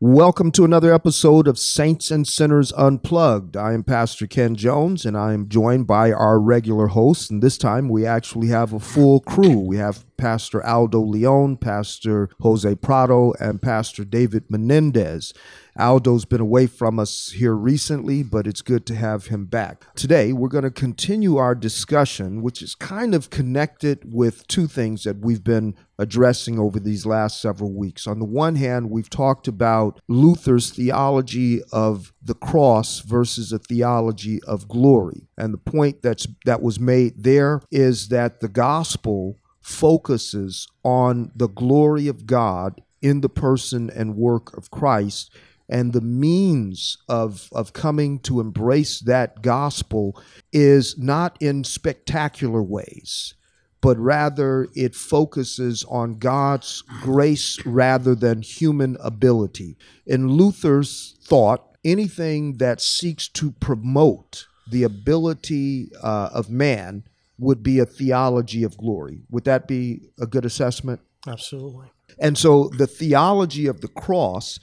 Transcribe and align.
Welcome 0.00 0.52
to 0.52 0.64
another 0.64 0.94
episode 0.94 1.48
of 1.48 1.58
Saints 1.58 2.12
and 2.12 2.24
Sinners 2.24 2.72
Unplugged. 2.74 3.56
I 3.56 3.72
am 3.72 3.82
Pastor 3.82 4.28
Ken 4.28 4.54
Jones 4.54 5.04
and 5.04 5.18
I 5.18 5.32
am 5.32 5.48
joined 5.48 5.88
by 5.88 6.12
our 6.12 6.38
regular 6.38 6.86
hosts. 6.86 7.30
And 7.30 7.42
this 7.42 7.58
time 7.58 7.88
we 7.88 8.06
actually 8.06 8.46
have 8.46 8.72
a 8.72 8.78
full 8.78 9.18
crew. 9.18 9.58
We 9.58 9.78
have 9.78 10.04
Pastor 10.16 10.64
Aldo 10.64 11.00
Leon, 11.00 11.56
Pastor 11.56 12.28
Jose 12.42 12.76
Prado, 12.76 13.32
and 13.40 13.60
Pastor 13.60 14.04
David 14.04 14.44
Menendez. 14.48 15.34
Aldo's 15.78 16.24
been 16.24 16.40
away 16.40 16.66
from 16.66 16.98
us 16.98 17.30
here 17.30 17.54
recently, 17.54 18.24
but 18.24 18.48
it's 18.48 18.62
good 18.62 18.84
to 18.86 18.96
have 18.96 19.26
him 19.26 19.44
back. 19.44 19.86
Today, 19.94 20.32
we're 20.32 20.48
going 20.48 20.64
to 20.64 20.72
continue 20.72 21.36
our 21.36 21.54
discussion, 21.54 22.42
which 22.42 22.62
is 22.62 22.74
kind 22.74 23.14
of 23.14 23.30
connected 23.30 24.12
with 24.12 24.46
two 24.48 24.66
things 24.66 25.04
that 25.04 25.20
we've 25.20 25.44
been 25.44 25.76
addressing 25.96 26.58
over 26.58 26.80
these 26.80 27.06
last 27.06 27.40
several 27.40 27.72
weeks. 27.72 28.08
On 28.08 28.18
the 28.18 28.24
one 28.24 28.56
hand, 28.56 28.90
we've 28.90 29.08
talked 29.08 29.46
about 29.46 30.00
Luther's 30.08 30.70
theology 30.70 31.60
of 31.72 32.12
the 32.20 32.34
cross 32.34 32.98
versus 33.00 33.52
a 33.52 33.60
theology 33.60 34.42
of 34.44 34.66
glory. 34.66 35.28
And 35.36 35.54
the 35.54 35.58
point 35.58 36.02
that's 36.02 36.26
that 36.44 36.60
was 36.60 36.80
made 36.80 37.22
there 37.22 37.62
is 37.70 38.08
that 38.08 38.40
the 38.40 38.48
gospel 38.48 39.38
focuses 39.60 40.66
on 40.82 41.30
the 41.36 41.48
glory 41.48 42.08
of 42.08 42.26
God 42.26 42.82
in 43.00 43.20
the 43.20 43.28
person 43.28 43.90
and 43.90 44.16
work 44.16 44.56
of 44.56 44.70
Christ 44.70 45.30
and 45.68 45.92
the 45.92 46.00
means 46.00 46.98
of 47.08 47.48
of 47.52 47.72
coming 47.72 48.18
to 48.20 48.40
embrace 48.40 49.00
that 49.00 49.42
gospel 49.42 50.20
is 50.52 50.96
not 50.98 51.36
in 51.40 51.64
spectacular 51.64 52.62
ways 52.62 53.34
but 53.80 53.96
rather 53.98 54.68
it 54.74 54.94
focuses 54.94 55.84
on 55.88 56.18
God's 56.18 56.82
grace 57.02 57.64
rather 57.64 58.14
than 58.14 58.42
human 58.42 58.96
ability. 59.00 59.76
In 60.06 60.28
Luther's 60.28 61.16
thought 61.22 61.76
anything 61.84 62.58
that 62.58 62.80
seeks 62.80 63.28
to 63.28 63.52
promote 63.52 64.46
the 64.68 64.82
ability 64.82 65.90
uh, 66.02 66.30
of 66.32 66.50
man 66.50 67.04
would 67.38 67.62
be 67.62 67.78
a 67.78 67.86
theology 67.86 68.64
of 68.64 68.76
glory. 68.76 69.22
Would 69.30 69.44
that 69.44 69.68
be 69.68 70.10
a 70.20 70.26
good 70.26 70.44
assessment? 70.44 71.00
Absolutely. 71.26 71.86
And 72.18 72.36
so 72.36 72.70
the 72.76 72.86
theology 72.86 73.66
of 73.66 73.80
the 73.80 73.88
cross 73.88 74.58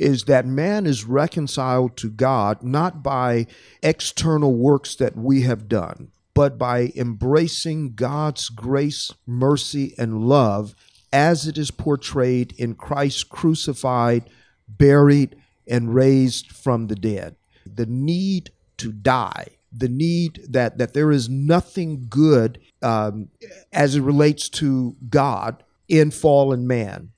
is 0.00 0.24
that 0.24 0.46
man 0.46 0.86
is 0.86 1.04
reconciled 1.04 1.94
to 1.98 2.08
God 2.08 2.62
not 2.62 3.02
by 3.02 3.46
external 3.82 4.54
works 4.54 4.96
that 4.96 5.14
we 5.14 5.42
have 5.42 5.68
done, 5.68 6.10
but 6.32 6.56
by 6.56 6.90
embracing 6.96 7.94
God's 7.94 8.48
grace, 8.48 9.12
mercy, 9.26 9.94
and 9.98 10.26
love 10.26 10.74
as 11.12 11.46
it 11.46 11.58
is 11.58 11.70
portrayed 11.70 12.54
in 12.56 12.76
Christ 12.76 13.28
crucified, 13.28 14.30
buried, 14.66 15.36
and 15.68 15.94
raised 15.94 16.50
from 16.50 16.86
the 16.86 16.96
dead. 16.96 17.36
The 17.66 17.86
need 17.86 18.50
to 18.78 18.92
die, 18.92 19.48
the 19.70 19.88
need 19.88 20.40
that, 20.48 20.78
that 20.78 20.94
there 20.94 21.10
is 21.10 21.28
nothing 21.28 22.06
good 22.08 22.58
um, 22.80 23.28
as 23.70 23.96
it 23.96 24.02
relates 24.02 24.48
to 24.48 24.96
God 25.10 25.62
in 25.88 26.10
fallen 26.10 26.66
man 26.66 27.10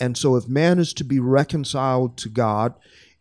and 0.00 0.16
so, 0.16 0.36
if 0.36 0.48
man 0.48 0.78
is 0.78 0.94
to 0.94 1.04
be 1.04 1.20
reconciled 1.20 2.16
to 2.18 2.30
God, 2.30 2.74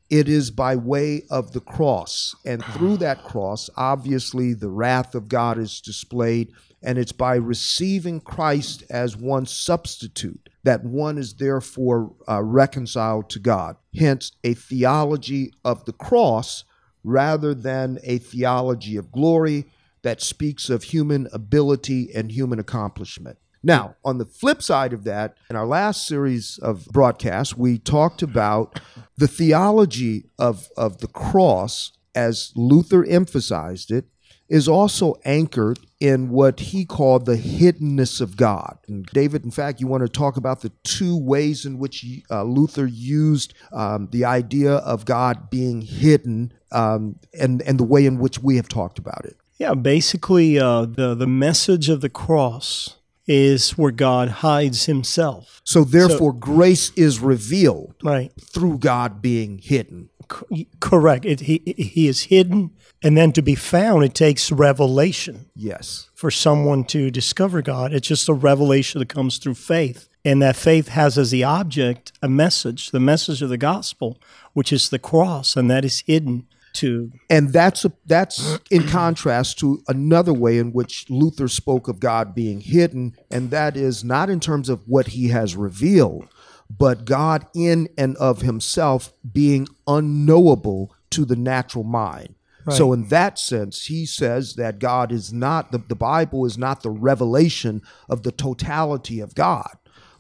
it 0.09 0.27
is 0.27 0.49
by 0.49 0.75
way 0.75 1.23
of 1.29 1.51
the 1.51 1.59
cross. 1.59 2.35
And 2.45 2.63
through 2.63 2.97
that 2.97 3.23
cross, 3.23 3.69
obviously, 3.75 4.53
the 4.53 4.69
wrath 4.69 5.13
of 5.13 5.27
God 5.27 5.59
is 5.59 5.81
displayed. 5.81 6.51
And 6.81 6.97
it's 6.97 7.11
by 7.11 7.35
receiving 7.35 8.21
Christ 8.21 8.83
as 8.89 9.17
one 9.17 9.45
substitute 9.45 10.49
that 10.63 10.83
one 10.83 11.17
is 11.17 11.33
therefore 11.33 12.13
uh, 12.27 12.41
reconciled 12.41 13.29
to 13.31 13.39
God. 13.39 13.75
Hence, 13.93 14.31
a 14.43 14.53
theology 14.53 15.53
of 15.65 15.85
the 15.85 15.93
cross 15.93 16.63
rather 17.03 17.53
than 17.53 17.99
a 18.03 18.17
theology 18.17 18.95
of 18.95 19.11
glory 19.11 19.65
that 20.01 20.21
speaks 20.21 20.69
of 20.69 20.83
human 20.83 21.27
ability 21.33 22.09
and 22.15 22.31
human 22.31 22.59
accomplishment. 22.59 23.37
Now, 23.61 23.95
on 24.05 24.17
the 24.17 24.25
flip 24.25 24.61
side 24.61 24.93
of 24.93 25.03
that, 25.03 25.35
in 25.49 25.55
our 25.55 25.67
last 25.67 26.07
series 26.07 26.57
of 26.59 26.85
broadcasts, 26.87 27.57
we 27.57 27.77
talked 27.77 28.21
about 28.21 28.79
the 29.17 29.27
theology 29.27 30.25
of, 30.37 30.69
of 30.77 30.99
the 30.99 31.07
cross, 31.07 31.91
as 32.15 32.53
Luther 32.55 33.03
emphasized 33.03 33.91
it, 33.91 34.05
is 34.47 34.67
also 34.67 35.15
anchored 35.25 35.79
in 35.99 36.29
what 36.29 36.59
he 36.59 36.83
called 36.85 37.25
the 37.25 37.35
hiddenness 37.35 38.19
of 38.19 38.35
God. 38.35 38.77
And 38.87 39.05
David, 39.07 39.43
in 39.43 39.51
fact, 39.51 39.79
you 39.79 39.87
want 39.87 40.01
to 40.01 40.09
talk 40.09 40.37
about 40.37 40.61
the 40.61 40.71
two 40.83 41.17
ways 41.17 41.65
in 41.65 41.77
which 41.77 42.05
uh, 42.31 42.43
Luther 42.43 42.87
used 42.87 43.53
um, 43.71 44.07
the 44.11 44.25
idea 44.25 44.75
of 44.75 45.05
God 45.05 45.49
being 45.49 45.81
hidden 45.81 46.53
um, 46.71 47.19
and, 47.37 47.61
and 47.61 47.79
the 47.79 47.83
way 47.83 48.05
in 48.05 48.17
which 48.17 48.39
we 48.39 48.55
have 48.55 48.67
talked 48.67 48.97
about 48.97 49.25
it. 49.25 49.37
Yeah, 49.57 49.73
basically, 49.73 50.57
uh, 50.57 50.85
the, 50.85 51.13
the 51.13 51.27
message 51.27 51.89
of 51.89 52.01
the 52.01 52.09
cross 52.09 52.95
is 53.29 53.77
where 53.77 53.91
God 53.91 54.29
hides 54.29 54.85
himself. 54.85 55.61
So 55.63 55.83
therefore, 55.83 56.33
so, 56.33 56.39
grace 56.39 56.91
is 56.95 57.19
revealed 57.19 57.93
right. 58.03 58.33
through 58.41 58.79
God 58.79 59.21
being 59.21 59.59
hidden. 59.59 60.09
C- 60.31 60.67
correct. 60.79 61.25
It, 61.25 61.41
he, 61.41 61.61
he 61.77 62.07
is 62.07 62.23
hidden, 62.23 62.71
and 63.03 63.15
then 63.15 63.31
to 63.33 63.43
be 63.43 63.53
found, 63.53 64.03
it 64.03 64.15
takes 64.15 64.51
revelation. 64.51 65.45
Yes. 65.55 66.09
For 66.15 66.31
someone 66.31 66.83
to 66.85 67.11
discover 67.11 67.61
God, 67.61 67.93
it's 67.93 68.07
just 68.07 68.27
a 68.27 68.33
revelation 68.33 68.97
that 68.99 69.09
comes 69.09 69.37
through 69.37 69.55
faith. 69.55 70.09
And 70.25 70.41
that 70.41 70.57
faith 70.57 70.89
has 70.89 71.17
as 71.17 71.31
the 71.31 71.43
object 71.43 72.11
a 72.21 72.27
message, 72.27 72.91
the 72.91 72.99
message 72.99 73.41
of 73.41 73.49
the 73.49 73.57
gospel, 73.57 74.19
which 74.53 74.73
is 74.73 74.89
the 74.89 74.99
cross, 74.99 75.55
and 75.55 75.71
that 75.71 75.85
is 75.85 76.01
hidden 76.01 76.47
to 76.79 77.11
and 77.29 77.53
that's 77.53 77.85
a, 77.85 77.91
that's 78.05 78.59
in 78.69 78.87
contrast 78.87 79.59
to 79.59 79.81
another 79.87 80.33
way 80.33 80.57
in 80.57 80.71
which 80.71 81.09
Luther 81.09 81.47
spoke 81.47 81.87
of 81.87 81.99
God 81.99 82.33
being 82.33 82.61
hidden 82.61 83.15
and 83.29 83.51
that 83.51 83.77
is 83.77 84.03
not 84.03 84.29
in 84.29 84.39
terms 84.39 84.69
of 84.69 84.87
what 84.87 85.07
he 85.07 85.29
has 85.29 85.55
revealed 85.55 86.27
but 86.69 87.05
God 87.05 87.47
in 87.55 87.89
and 87.97 88.15
of 88.17 88.41
himself 88.41 89.13
being 89.31 89.67
unknowable 89.87 90.93
to 91.11 91.25
the 91.25 91.35
natural 91.35 91.83
mind. 91.83 92.35
Right. 92.65 92.77
So, 92.77 92.93
in 92.93 93.07
that 93.07 93.39
sense, 93.39 93.85
he 93.85 94.05
says 94.05 94.55
that 94.55 94.79
God 94.79 95.11
is 95.11 95.33
not, 95.33 95.71
the, 95.71 95.79
the 95.79 95.95
Bible 95.95 96.45
is 96.45 96.57
not 96.57 96.83
the 96.83 96.89
revelation 96.89 97.81
of 98.09 98.23
the 98.23 98.31
totality 98.31 99.19
of 99.19 99.33
God 99.33 99.77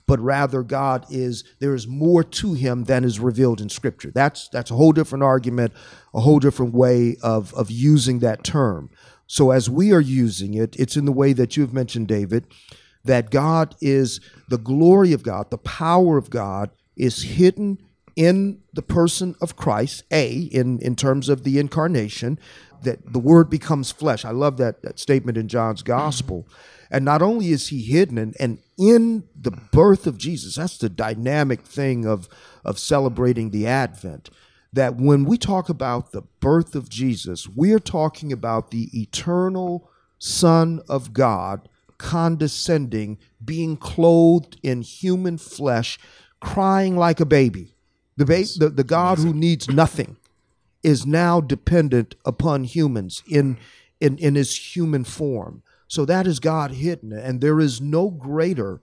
but 0.09 0.19
rather 0.19 0.63
God 0.63 1.05
is 1.11 1.43
there 1.59 1.75
is 1.75 1.87
more 1.87 2.23
to 2.23 2.53
him 2.53 2.85
than 2.85 3.03
is 3.03 3.19
revealed 3.19 3.61
in 3.61 3.69
scripture. 3.69 4.09
That's 4.09 4.49
that's 4.49 4.71
a 4.71 4.73
whole 4.73 4.91
different 4.91 5.23
argument, 5.23 5.71
a 6.15 6.21
whole 6.21 6.39
different 6.39 6.73
way 6.73 7.17
of 7.21 7.53
of 7.53 7.69
using 7.69 8.17
that 8.19 8.43
term. 8.43 8.89
So 9.27 9.51
as 9.51 9.69
we 9.69 9.93
are 9.93 10.01
using 10.01 10.55
it, 10.55 10.75
it's 10.79 10.97
in 10.97 11.05
the 11.05 11.11
way 11.11 11.33
that 11.33 11.55
you 11.55 11.61
have 11.61 11.73
mentioned 11.73 12.07
David 12.07 12.47
that 13.03 13.29
God 13.29 13.75
is 13.81 14.19
the 14.49 14.57
glory 14.57 15.13
of 15.13 15.21
God, 15.21 15.51
the 15.51 15.59
power 15.59 16.17
of 16.17 16.31
God 16.31 16.71
is 16.97 17.21
hidden 17.21 17.77
in 18.15 18.61
the 18.73 18.81
person 18.81 19.35
of 19.39 19.55
Christ, 19.55 20.03
A, 20.11 20.31
in, 20.31 20.79
in 20.79 20.95
terms 20.95 21.29
of 21.29 21.43
the 21.43 21.59
incarnation, 21.59 22.39
that 22.81 23.13
the 23.13 23.19
word 23.19 23.49
becomes 23.49 23.91
flesh. 23.91 24.25
I 24.25 24.31
love 24.31 24.57
that, 24.57 24.81
that 24.81 24.99
statement 24.99 25.37
in 25.37 25.47
John's 25.47 25.83
gospel. 25.83 26.47
And 26.91 27.05
not 27.05 27.21
only 27.21 27.49
is 27.49 27.67
he 27.67 27.81
hidden, 27.81 28.17
and, 28.17 28.35
and 28.39 28.59
in 28.77 29.23
the 29.39 29.51
birth 29.51 30.07
of 30.07 30.17
Jesus, 30.17 30.55
that's 30.55 30.77
the 30.77 30.89
dynamic 30.89 31.61
thing 31.61 32.05
of, 32.05 32.27
of 32.65 32.79
celebrating 32.79 33.51
the 33.51 33.67
Advent. 33.67 34.29
That 34.73 34.95
when 34.95 35.25
we 35.25 35.37
talk 35.37 35.69
about 35.69 36.11
the 36.11 36.23
birth 36.39 36.75
of 36.75 36.89
Jesus, 36.89 37.47
we're 37.47 37.79
talking 37.79 38.31
about 38.31 38.71
the 38.71 38.89
eternal 38.99 39.89
Son 40.17 40.81
of 40.87 41.13
God 41.13 41.67
condescending, 41.97 43.17
being 43.43 43.77
clothed 43.77 44.57
in 44.63 44.81
human 44.81 45.37
flesh, 45.37 45.99
crying 46.39 46.95
like 46.95 47.19
a 47.19 47.25
baby. 47.25 47.75
The, 48.17 48.25
ba- 48.25 48.45
the, 48.57 48.69
the 48.69 48.83
God 48.83 49.19
who 49.19 49.33
needs 49.33 49.69
nothing 49.69 50.17
is 50.81 51.05
now 51.05 51.41
dependent 51.41 52.15
upon 52.25 52.63
humans 52.63 53.21
in, 53.27 53.57
in, 53.99 54.17
in 54.17 54.35
his 54.35 54.75
human 54.75 55.03
form. 55.03 55.61
So 55.89 56.05
that 56.05 56.27
is 56.27 56.39
God 56.39 56.71
hidden. 56.71 57.11
And 57.11 57.41
there 57.41 57.59
is 57.59 57.81
no 57.81 58.09
greater 58.09 58.79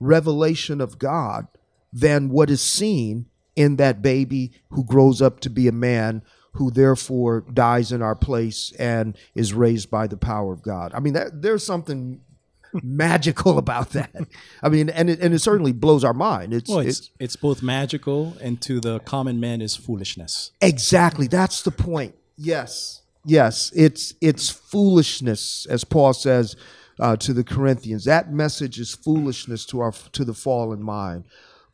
revelation 0.00 0.80
of 0.80 0.98
God 0.98 1.46
than 1.92 2.28
what 2.28 2.50
is 2.50 2.60
seen 2.60 3.26
in 3.56 3.76
that 3.76 4.02
baby 4.02 4.52
who 4.70 4.84
grows 4.84 5.22
up 5.22 5.40
to 5.40 5.50
be 5.50 5.66
a 5.66 5.72
man 5.72 6.22
who 6.52 6.70
therefore 6.70 7.44
dies 7.52 7.92
in 7.92 8.02
our 8.02 8.16
place 8.16 8.72
and 8.78 9.16
is 9.34 9.54
raised 9.54 9.90
by 9.90 10.06
the 10.08 10.16
power 10.16 10.52
of 10.52 10.62
God. 10.62 10.92
I 10.92 11.00
mean, 11.00 11.12
that, 11.12 11.42
there's 11.42 11.64
something 11.64 12.20
magical 12.82 13.58
about 13.58 13.90
that. 13.90 14.14
I 14.62 14.68
mean, 14.68 14.90
and 14.90 15.08
it, 15.08 15.20
and 15.20 15.32
it 15.32 15.38
certainly 15.38 15.72
blows 15.72 16.02
our 16.02 16.12
mind. 16.12 16.52
It's, 16.52 16.68
well, 16.68 16.80
it's, 16.80 16.98
it's, 16.98 17.10
it's 17.20 17.36
both 17.36 17.62
magical 17.62 18.36
and 18.40 18.60
to 18.62 18.80
the 18.80 18.98
common 19.00 19.38
man 19.38 19.62
is 19.62 19.76
foolishness. 19.76 20.50
Exactly. 20.60 21.28
That's 21.28 21.62
the 21.62 21.70
point. 21.70 22.16
Yes. 22.36 23.02
Yes, 23.28 23.70
it's 23.76 24.14
it's 24.22 24.48
foolishness, 24.48 25.66
as 25.68 25.84
Paul 25.84 26.14
says 26.14 26.56
uh, 26.98 27.14
to 27.16 27.34
the 27.34 27.44
Corinthians. 27.44 28.06
That 28.06 28.32
message 28.32 28.80
is 28.80 28.94
foolishness 28.94 29.66
to 29.66 29.80
our 29.80 29.92
to 30.12 30.24
the 30.24 30.32
fallen 30.32 30.82
mind. 30.82 31.24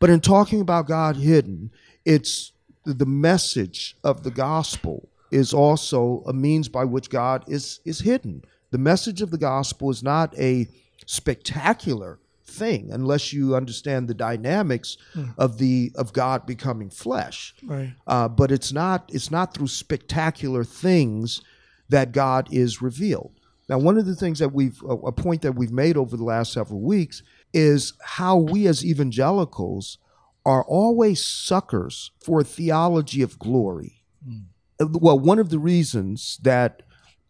But 0.01 0.11
in 0.11 0.21
talking 0.21 0.61
about 0.61 0.89
God 0.89 1.15
hidden, 1.15 1.71
it's 2.05 2.51
the 2.85 3.06
message 3.06 3.97
of 4.03 4.25
the 4.25 4.33
gospel 4.33 5.09
is 5.31 5.55
also 5.55 6.25
a 6.27 6.33
means 6.33 6.69
by 6.69 6.85
which 6.85 7.09
God 7.09 7.45
is 7.47 7.79
is 7.85 8.00
hidden. 8.00 8.43
The 8.73 8.79
message 8.79 9.23
of 9.23 9.31
the 9.31 9.39
gospel 9.39 9.91
is 9.91 10.03
not 10.03 10.37
a 10.37 10.67
spectacular 11.07 12.19
thing 12.46 12.91
unless 12.93 13.32
you 13.32 13.56
understand 13.56 14.06
the 14.08 14.14
dynamics 14.14 14.96
of 15.38 15.58
the 15.58 15.93
of 15.94 16.12
God 16.12 16.46
becoming 16.46 16.91
flesh. 16.91 17.55
Right. 17.62 17.94
Uh, 18.06 18.29
but 18.29 18.50
it's 18.52 18.73
not 18.73 19.11
it's 19.12 19.31
not 19.31 19.55
through 19.55 19.69
spectacular 19.69 20.64
things 20.64 21.41
that 21.88 22.12
God 22.12 22.49
is 22.52 22.81
revealed. 22.82 23.32
Now, 23.69 23.79
one 23.79 23.96
of 23.96 24.05
the 24.06 24.14
things 24.14 24.38
that 24.41 24.52
we've 24.52 24.81
a 24.82 25.12
point 25.12 25.43
that 25.43 25.52
we've 25.52 25.73
made 25.73 25.96
over 25.96 26.17
the 26.17 26.25
last 26.25 26.52
several 26.52 26.81
weeks 26.81 27.23
is 27.52 27.94
how 28.02 28.37
we 28.37 28.67
as 28.67 28.85
evangelicals 28.85 29.99
are 30.44 30.64
always 30.64 31.25
suckers 31.25 32.11
for 32.23 32.40
a 32.40 32.44
theology 32.44 33.23
of 33.23 33.38
glory. 33.38 34.02
Uh, 34.79 34.87
Well, 34.90 35.19
one 35.19 35.38
of 35.38 35.49
the 35.49 35.58
reasons 35.58 36.38
that 36.43 36.82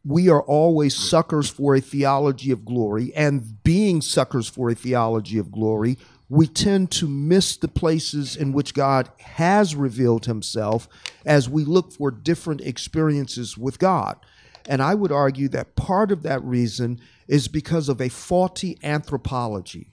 we 0.04 0.28
are 0.28 0.42
always 0.42 0.94
suckers 0.94 1.48
for 1.48 1.74
a 1.74 1.80
theology 1.80 2.50
of 2.50 2.64
glory, 2.64 3.12
and 3.14 3.62
being 3.62 4.02
suckers 4.02 4.48
for 4.48 4.70
a 4.70 4.74
theology 4.74 5.38
of 5.38 5.50
glory, 5.50 5.96
we 6.28 6.46
tend 6.46 6.90
to 6.90 7.08
miss 7.08 7.56
the 7.56 7.68
places 7.68 8.36
in 8.36 8.52
which 8.52 8.74
God 8.74 9.08
has 9.20 9.74
revealed 9.74 10.26
himself 10.26 10.88
as 11.24 11.48
we 11.48 11.64
look 11.64 11.92
for 11.92 12.10
different 12.10 12.60
experiences 12.60 13.56
with 13.56 13.78
God. 13.78 14.16
And 14.68 14.82
I 14.82 14.94
would 14.94 15.12
argue 15.12 15.48
that 15.48 15.76
part 15.76 16.10
of 16.10 16.22
that 16.22 16.42
reason 16.42 17.00
is 17.28 17.48
because 17.48 17.88
of 17.88 18.00
a 18.00 18.08
faulty 18.08 18.78
anthropology. 18.82 19.92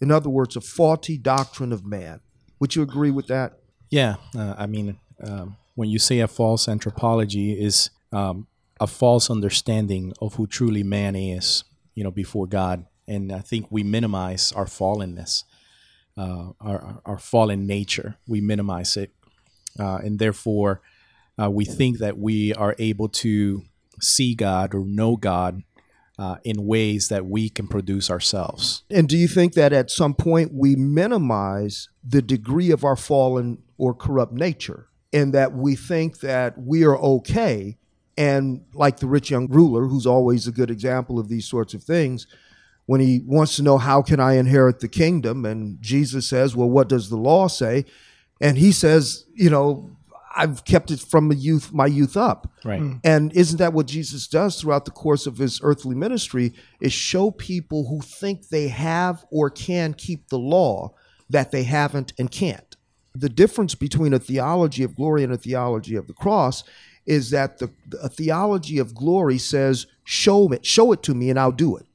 In 0.00 0.10
other 0.10 0.28
words, 0.28 0.56
a 0.56 0.60
faulty 0.60 1.16
doctrine 1.16 1.72
of 1.72 1.84
man. 1.84 2.20
Would 2.60 2.74
you 2.74 2.82
agree 2.82 3.10
with 3.10 3.28
that? 3.28 3.58
Yeah, 3.90 4.16
uh, 4.36 4.54
I 4.58 4.66
mean, 4.66 4.98
um, 5.24 5.56
when 5.74 5.88
you 5.88 5.98
say 5.98 6.20
a 6.20 6.28
false 6.28 6.68
anthropology 6.68 7.52
is 7.52 7.90
um, 8.12 8.46
a 8.80 8.86
false 8.86 9.30
understanding 9.30 10.12
of 10.20 10.34
who 10.34 10.46
truly 10.46 10.82
man 10.82 11.16
is, 11.16 11.64
you 11.94 12.04
know, 12.04 12.10
before 12.10 12.46
God, 12.46 12.86
and 13.06 13.32
I 13.32 13.40
think 13.40 13.66
we 13.70 13.82
minimize 13.82 14.52
our 14.52 14.66
fallenness, 14.66 15.44
uh, 16.16 16.50
our 16.60 17.00
our 17.04 17.18
fallen 17.18 17.66
nature. 17.66 18.16
We 18.26 18.40
minimize 18.40 18.96
it, 18.96 19.10
uh, 19.78 19.96
and 19.96 20.18
therefore, 20.18 20.80
uh, 21.40 21.50
we 21.50 21.64
think 21.64 21.98
that 21.98 22.18
we 22.18 22.54
are 22.54 22.76
able 22.78 23.08
to 23.08 23.62
see 24.00 24.34
God 24.34 24.74
or 24.74 24.84
know 24.84 25.16
God 25.16 25.62
uh, 26.18 26.36
in 26.44 26.66
ways 26.66 27.08
that 27.08 27.26
we 27.26 27.48
can 27.48 27.66
produce 27.66 28.10
ourselves. 28.10 28.84
And 28.90 29.08
do 29.08 29.16
you 29.16 29.28
think 29.28 29.54
that 29.54 29.72
at 29.72 29.90
some 29.90 30.14
point 30.14 30.52
we 30.52 30.76
minimize 30.76 31.88
the 32.06 32.22
degree 32.22 32.70
of 32.70 32.84
our 32.84 32.96
fallen 32.96 33.62
or 33.76 33.94
corrupt 33.94 34.32
nature, 34.32 34.88
and 35.12 35.32
that 35.34 35.52
we 35.52 35.76
think 35.76 36.20
that 36.20 36.58
we 36.58 36.84
are 36.84 36.96
okay? 36.96 37.78
And 38.18 38.64
like 38.74 38.96
the 38.98 39.06
rich 39.06 39.30
young 39.30 39.46
ruler, 39.46 39.86
who's 39.86 40.04
always 40.04 40.48
a 40.48 40.52
good 40.52 40.72
example 40.72 41.20
of 41.20 41.28
these 41.28 41.46
sorts 41.46 41.72
of 41.72 41.84
things, 41.84 42.26
when 42.86 43.00
he 43.00 43.20
wants 43.24 43.54
to 43.56 43.62
know, 43.62 43.78
How 43.78 44.02
can 44.02 44.18
I 44.18 44.34
inherit 44.34 44.80
the 44.80 44.88
kingdom? 44.88 45.46
And 45.46 45.80
Jesus 45.80 46.28
says, 46.28 46.56
Well, 46.56 46.68
what 46.68 46.88
does 46.88 47.10
the 47.10 47.16
law 47.16 47.46
say? 47.46 47.84
And 48.40 48.58
he 48.58 48.72
says, 48.72 49.24
You 49.34 49.50
know, 49.50 49.96
I've 50.34 50.64
kept 50.64 50.90
it 50.90 50.98
from 50.98 51.28
my 51.28 51.36
youth, 51.36 51.72
my 51.72 51.86
youth 51.86 52.16
up. 52.16 52.50
Right. 52.64 52.80
Hmm. 52.80 52.96
And 53.04 53.32
isn't 53.34 53.58
that 53.58 53.72
what 53.72 53.86
Jesus 53.86 54.26
does 54.26 54.60
throughout 54.60 54.84
the 54.84 54.90
course 54.90 55.28
of 55.28 55.38
his 55.38 55.60
earthly 55.62 55.94
ministry? 55.94 56.54
Is 56.80 56.92
show 56.92 57.30
people 57.30 57.86
who 57.86 58.00
think 58.00 58.48
they 58.48 58.66
have 58.66 59.24
or 59.30 59.48
can 59.48 59.94
keep 59.94 60.28
the 60.28 60.40
law 60.40 60.92
that 61.30 61.52
they 61.52 61.62
haven't 61.62 62.14
and 62.18 62.32
can't. 62.32 62.76
The 63.14 63.28
difference 63.28 63.76
between 63.76 64.12
a 64.12 64.18
theology 64.18 64.82
of 64.82 64.96
glory 64.96 65.22
and 65.22 65.32
a 65.32 65.36
theology 65.36 65.94
of 65.94 66.08
the 66.08 66.14
cross 66.14 66.64
is 67.08 67.30
that 67.30 67.58
the 67.58 67.70
a 68.02 68.08
theology 68.08 68.78
of 68.78 68.94
glory 68.94 69.38
says, 69.38 69.86
"Show 70.04 70.52
it, 70.52 70.64
show 70.64 70.92
it 70.92 71.02
to 71.04 71.14
me, 71.14 71.30
and 71.30 71.40
I'll 71.40 71.50
do 71.50 71.76
it. 71.76 71.86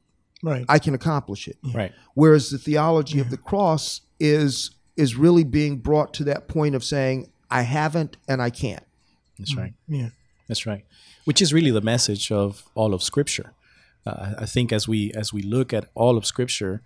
Right. 0.42 0.66
I 0.68 0.80
can 0.80 0.94
accomplish 0.96 1.48
it." 1.48 1.58
Right. 1.74 1.94
Whereas 2.16 2.50
the 2.50 2.58
theology 2.58 3.20
of 3.20 3.30
the 3.30 3.38
cross 3.38 4.02
is 4.20 4.72
is 4.98 5.16
really 5.16 5.44
being 5.44 5.78
brought 5.78 6.14
to 6.16 6.24
that 6.26 6.48
point 6.48 6.74
of 6.76 6.84
saying, 6.84 7.30
"I 7.50 7.62
haven't 7.62 8.18
and 8.28 8.42
I 8.42 8.50
can't." 8.50 8.84
That's 9.38 9.56
right. 9.56 9.74
yeah. 9.88 10.10
That's 10.48 10.66
right. 10.66 10.84
Which 11.26 11.42
is 11.42 11.54
really 11.54 11.72
the 11.72 11.82
message 11.82 12.32
of 12.32 12.64
all 12.76 12.94
of 12.94 13.02
Scripture. 13.02 13.54
Uh, 14.06 14.34
I 14.40 14.46
think 14.46 14.74
as 14.74 14.88
we 14.88 15.12
as 15.14 15.32
we 15.32 15.44
look 15.44 15.74
at 15.74 15.86
all 15.94 16.18
of 16.18 16.26
Scripture, 16.26 16.82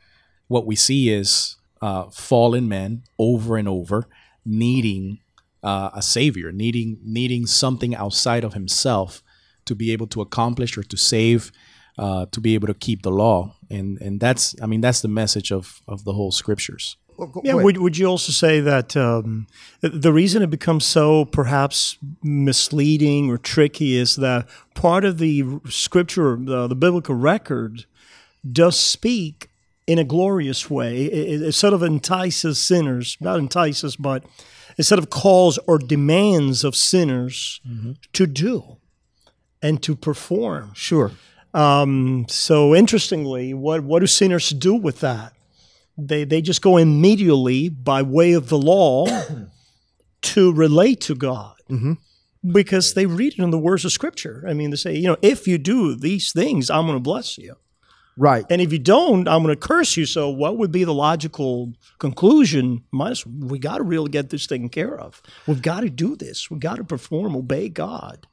what 0.47 0.65
we 0.65 0.75
see 0.75 1.09
is 1.09 1.55
uh, 1.81 2.09
fallen 2.11 2.67
men 2.67 3.03
over 3.17 3.57
and 3.57 3.67
over 3.67 4.07
needing 4.45 5.19
uh, 5.63 5.89
a 5.93 6.01
savior, 6.01 6.51
needing 6.51 6.99
needing 7.03 7.45
something 7.45 7.95
outside 7.95 8.43
of 8.43 8.53
himself 8.53 9.23
to 9.65 9.75
be 9.75 9.91
able 9.91 10.07
to 10.07 10.21
accomplish 10.21 10.77
or 10.77 10.83
to 10.83 10.97
save, 10.97 11.51
uh, 11.97 12.25
to 12.31 12.39
be 12.39 12.53
able 12.53 12.67
to 12.67 12.73
keep 12.73 13.01
the 13.01 13.11
law. 13.11 13.55
And 13.69 13.99
and 14.01 14.19
that's 14.19 14.55
I 14.61 14.65
mean 14.65 14.81
that's 14.81 15.01
the 15.01 15.07
message 15.07 15.51
of 15.51 15.81
of 15.87 16.03
the 16.03 16.13
whole 16.13 16.31
Scriptures. 16.31 16.97
Yeah, 17.43 17.55
would, 17.55 17.77
would 17.77 17.97
you 17.97 18.05
also 18.05 18.31
say 18.31 18.59
that 18.59 18.95
um, 18.95 19.47
the 19.81 20.13
reason 20.13 20.43
it 20.43 20.51
becomes 20.51 20.85
so 20.85 21.25
perhaps 21.25 21.97
misleading 22.21 23.31
or 23.31 23.39
tricky 23.39 23.95
is 23.95 24.17
that 24.17 24.47
part 24.75 25.03
of 25.03 25.17
the 25.17 25.59
scripture, 25.67 26.37
the, 26.39 26.67
the 26.67 26.75
biblical 26.75 27.15
record, 27.15 27.85
does 28.49 28.79
speak 28.79 29.49
in 29.87 29.97
a 29.97 30.03
glorious 30.03 30.69
way. 30.69 31.05
It, 31.05 31.41
it 31.41 31.51
sort 31.53 31.73
of 31.73 31.81
entices 31.81 32.61
sinners, 32.61 33.17
not 33.19 33.39
entices, 33.39 33.95
but 33.95 34.23
sort 34.83 34.99
of 34.99 35.09
calls 35.09 35.57
or 35.67 35.77
demands 35.79 36.63
of 36.63 36.75
sinners 36.75 37.61
to 38.13 38.27
do 38.27 38.77
and 39.61 39.81
to 39.83 39.95
perform. 39.95 40.71
sure. 40.73 41.11
Um, 41.53 42.25
so 42.29 42.75
interestingly, 42.75 43.53
what 43.53 43.83
what 43.83 43.99
do 44.01 44.07
sinners 44.07 44.49
do 44.49 44.75
with 44.75 44.99
that? 44.99 45.33
They 45.97 46.23
they 46.23 46.41
just 46.41 46.61
go 46.61 46.77
immediately 46.77 47.69
by 47.69 48.03
way 48.03 48.33
of 48.33 48.49
the 48.49 48.57
law 48.57 49.07
to 50.21 50.53
relate 50.53 51.01
to 51.01 51.15
God. 51.15 51.55
Because 52.51 52.93
they 52.93 53.07
read 53.07 53.33
it 53.33 53.39
in 53.43 53.49
the 53.49 53.57
words 53.57 53.83
of 53.85 53.91
Scripture. 53.91 54.45
I 54.47 54.53
mean, 54.53 54.69
they 54.69 54.77
say, 54.77 54.95
you 54.95 55.07
know, 55.07 55.17
if 55.21 55.47
you 55.47 55.57
do 55.57 55.95
these 55.95 56.31
things, 56.31 56.69
I'm 56.69 56.85
going 56.85 56.95
to 56.95 57.01
bless 57.01 57.37
you, 57.37 57.55
Right. 58.17 58.45
and 58.49 58.61
if 58.61 58.73
you 58.73 58.79
don't, 58.79 59.27
I'm 59.27 59.43
going 59.43 59.55
to 59.55 59.67
curse 59.67 59.95
you. 59.95 60.05
So, 60.05 60.29
what 60.29 60.57
would 60.57 60.71
be 60.71 60.83
the 60.83 60.93
logical 60.93 61.73
conclusion? 61.99 62.83
Minus, 62.91 63.25
we 63.25 63.59
got 63.59 63.77
to 63.77 63.83
really 63.83 64.09
get 64.09 64.31
this 64.31 64.47
taken 64.47 64.69
care 64.69 64.97
of. 64.99 65.21
We've 65.45 65.61
got 65.61 65.81
to 65.81 65.89
do 65.89 66.15
this. 66.15 66.49
We've 66.49 66.59
got 66.59 66.77
to 66.77 66.83
perform, 66.83 67.35
obey 67.35 67.69
God. 67.69 68.27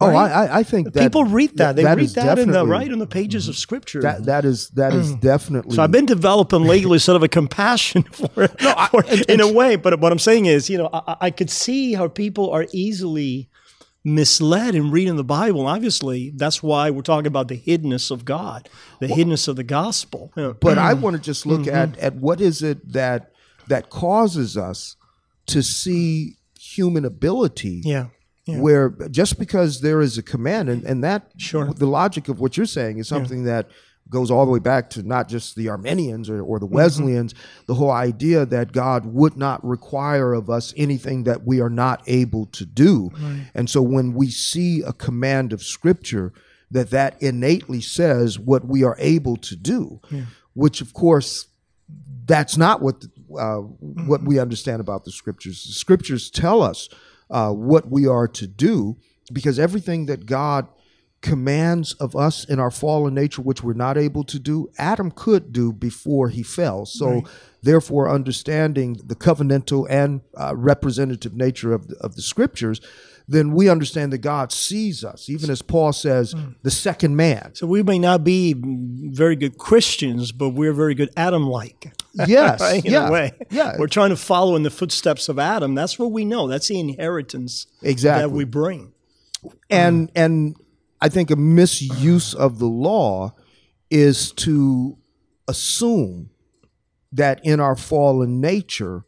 Oh, 0.00 0.10
right? 0.10 0.32
I, 0.32 0.46
I- 0.46 0.58
I 0.58 0.62
think 0.62 0.92
that 0.94 1.02
People 1.02 1.24
read 1.24 1.56
that. 1.58 1.76
They 1.76 1.82
that 1.82 1.98
read 1.98 2.08
that 2.10 2.38
in 2.38 2.50
the 2.50 2.66
right 2.66 2.90
in 2.90 2.98
the 2.98 3.06
pages 3.06 3.48
of 3.48 3.56
Scripture. 3.56 4.00
That 4.00 4.24
that 4.24 4.44
is 4.44 4.70
that 4.70 4.94
is 4.94 5.12
mm. 5.12 5.20
definitely. 5.20 5.76
So 5.76 5.82
I've 5.82 5.92
been 5.92 6.06
developing 6.06 6.64
lately 6.74 6.98
sort 6.98 7.16
of 7.16 7.22
a 7.22 7.28
compassion 7.28 8.02
for, 8.12 8.48
for 8.48 9.04
in 9.28 9.40
a 9.40 9.52
way. 9.52 9.76
But 9.76 10.00
what 10.00 10.10
I'm 10.10 10.18
saying 10.18 10.46
is, 10.46 10.70
you 10.70 10.78
know, 10.78 10.88
I, 10.92 11.16
I 11.20 11.30
could 11.30 11.50
see 11.50 11.92
how 11.92 12.08
people 12.08 12.50
are 12.50 12.66
easily 12.72 13.50
misled 14.04 14.74
in 14.74 14.90
reading 14.90 15.16
the 15.16 15.24
Bible. 15.24 15.66
Obviously, 15.66 16.30
that's 16.30 16.62
why 16.62 16.90
we're 16.90 17.02
talking 17.02 17.26
about 17.26 17.48
the 17.48 17.58
hiddenness 17.58 18.10
of 18.10 18.24
God, 18.24 18.68
the 18.98 19.08
hiddenness 19.08 19.48
of 19.48 19.56
the 19.56 19.64
gospel. 19.64 20.32
But 20.60 20.78
I 20.78 20.94
want 21.02 21.16
to 21.16 21.22
just 21.22 21.46
look 21.46 21.62
mm-hmm. 21.62 21.76
at 21.76 21.98
at 21.98 22.14
what 22.16 22.40
is 22.40 22.62
it 22.62 22.92
that 22.92 23.32
that 23.68 23.90
causes 23.90 24.56
us 24.56 24.96
to 25.46 25.62
see 25.62 26.36
human 26.58 27.04
ability. 27.04 27.82
yeah, 27.84 28.06
yeah. 28.46 28.58
Where 28.58 28.90
just 29.10 29.38
because 29.38 29.80
there 29.80 30.00
is 30.00 30.18
a 30.18 30.22
command, 30.22 30.68
and, 30.68 30.84
and 30.84 31.04
that 31.04 31.30
Sure. 31.36 31.72
the 31.72 31.86
logic 31.86 32.28
of 32.28 32.40
what 32.40 32.56
you're 32.56 32.66
saying 32.66 32.98
is 32.98 33.08
something 33.08 33.44
that 33.44 33.68
goes 34.10 34.30
all 34.30 34.44
the 34.44 34.52
way 34.52 34.58
back 34.58 34.90
to 34.90 35.02
not 35.02 35.28
just 35.28 35.56
the 35.56 35.68
Arminians 35.68 36.28
or, 36.28 36.42
or 36.42 36.58
the 36.58 36.66
Mm-hmm. 36.66 36.76
Wesleyans, 36.76 37.34
the 37.66 37.74
whole 37.74 37.90
idea 37.90 38.44
that 38.46 38.72
God 38.72 39.06
would 39.06 39.36
not 39.36 39.64
require 39.64 40.34
of 40.34 40.50
us 40.50 40.74
anything 40.76 41.24
that 41.24 41.46
we 41.46 41.60
are 41.60 41.70
not 41.70 42.02
able 42.06 42.46
to 42.46 42.66
do. 42.66 43.10
And 43.54 43.70
so 43.70 43.80
when 43.82 44.14
we 44.14 44.30
see 44.30 44.82
a 44.82 44.92
command 44.92 45.52
of 45.52 45.62
Scripture, 45.62 46.32
that 46.70 46.90
that 46.90 47.20
innately 47.20 47.80
says 47.80 48.38
what 48.38 48.64
we 48.64 48.84
are 48.84 48.96
able 48.98 49.36
to 49.36 49.56
do, 49.56 50.00
which 50.54 50.80
of 50.80 50.92
course 50.92 51.46
that's 52.26 52.56
not 52.56 52.80
what 52.80 53.04
uh, 53.38 53.56
what 53.56 54.22
we 54.22 54.38
understand 54.38 54.80
about 54.80 55.04
the 55.04 55.10
scriptures. 55.10 55.64
The 55.64 55.72
scriptures 55.72 56.30
tell 56.30 56.62
us 56.62 56.88
uh, 57.28 57.50
what 57.52 57.90
we 57.90 58.06
are 58.06 58.28
to 58.28 58.46
do 58.46 58.96
because 59.32 59.58
everything 59.58 60.06
that 60.06 60.26
God 60.26 60.68
commands 61.22 61.92
of 61.94 62.16
us 62.16 62.44
in 62.44 62.58
our 62.58 62.70
fallen 62.70 63.14
nature, 63.14 63.42
which 63.42 63.62
we're 63.62 63.74
not 63.74 63.98
able 63.98 64.24
to 64.24 64.38
do, 64.38 64.70
Adam 64.78 65.10
could 65.10 65.52
do 65.52 65.72
before 65.72 66.28
he 66.30 66.42
fell. 66.42 66.86
So, 66.86 67.24
therefore, 67.62 68.08
understanding 68.08 69.00
the 69.04 69.14
covenantal 69.14 69.86
and 69.90 70.22
uh, 70.34 70.54
representative 70.56 71.34
nature 71.34 71.72
of 71.74 71.88
the, 71.88 71.96
of 71.98 72.16
the 72.16 72.22
scriptures, 72.22 72.80
then 73.28 73.52
we 73.52 73.68
understand 73.68 74.12
that 74.12 74.18
God 74.18 74.50
sees 74.50 75.04
us, 75.04 75.28
even 75.28 75.50
as 75.50 75.62
Paul 75.62 75.92
says, 75.92 76.34
the 76.62 76.70
second 76.70 77.14
man. 77.14 77.54
So 77.54 77.66
we 77.66 77.82
may 77.82 77.98
not 77.98 78.24
be 78.24 78.54
very 78.58 79.36
good 79.36 79.56
Christians, 79.56 80.32
but 80.32 80.48
we're 80.48 80.72
very 80.72 80.94
good 80.94 81.10
Adam-like. 81.16 81.92
Yes, 82.26 82.60
right? 82.62 82.84
In 82.84 82.90
yeah, 82.92 83.08
a 83.08 83.12
way. 83.12 83.32
yeah. 83.50 83.76
We're 83.78 83.86
trying 83.86 84.10
to 84.10 84.16
follow 84.16 84.56
in 84.56 84.64
the 84.64 84.70
footsteps 84.70 85.28
of 85.28 85.38
Adam. 85.38 85.76
That's 85.76 85.96
what 85.96 86.10
we 86.10 86.24
know. 86.24 86.48
That's 86.48 86.66
the 86.68 86.80
inheritance 86.80 87.68
Exactly. 87.82 88.22
that 88.22 88.34
we 88.34 88.44
bring. 88.44 88.94
and 89.68 90.10
and 90.16 90.56
I 91.00 91.08
think 91.08 91.30
a 91.30 91.36
misuse 91.36 92.34
of 92.34 92.58
the 92.58 92.66
law 92.66 93.32
is 93.90 94.32
to 94.32 94.96
assume 95.48 96.30
that 97.12 97.40
in 97.44 97.58
our 97.58 97.74
fallen 97.76 98.40
nature, 98.40 99.04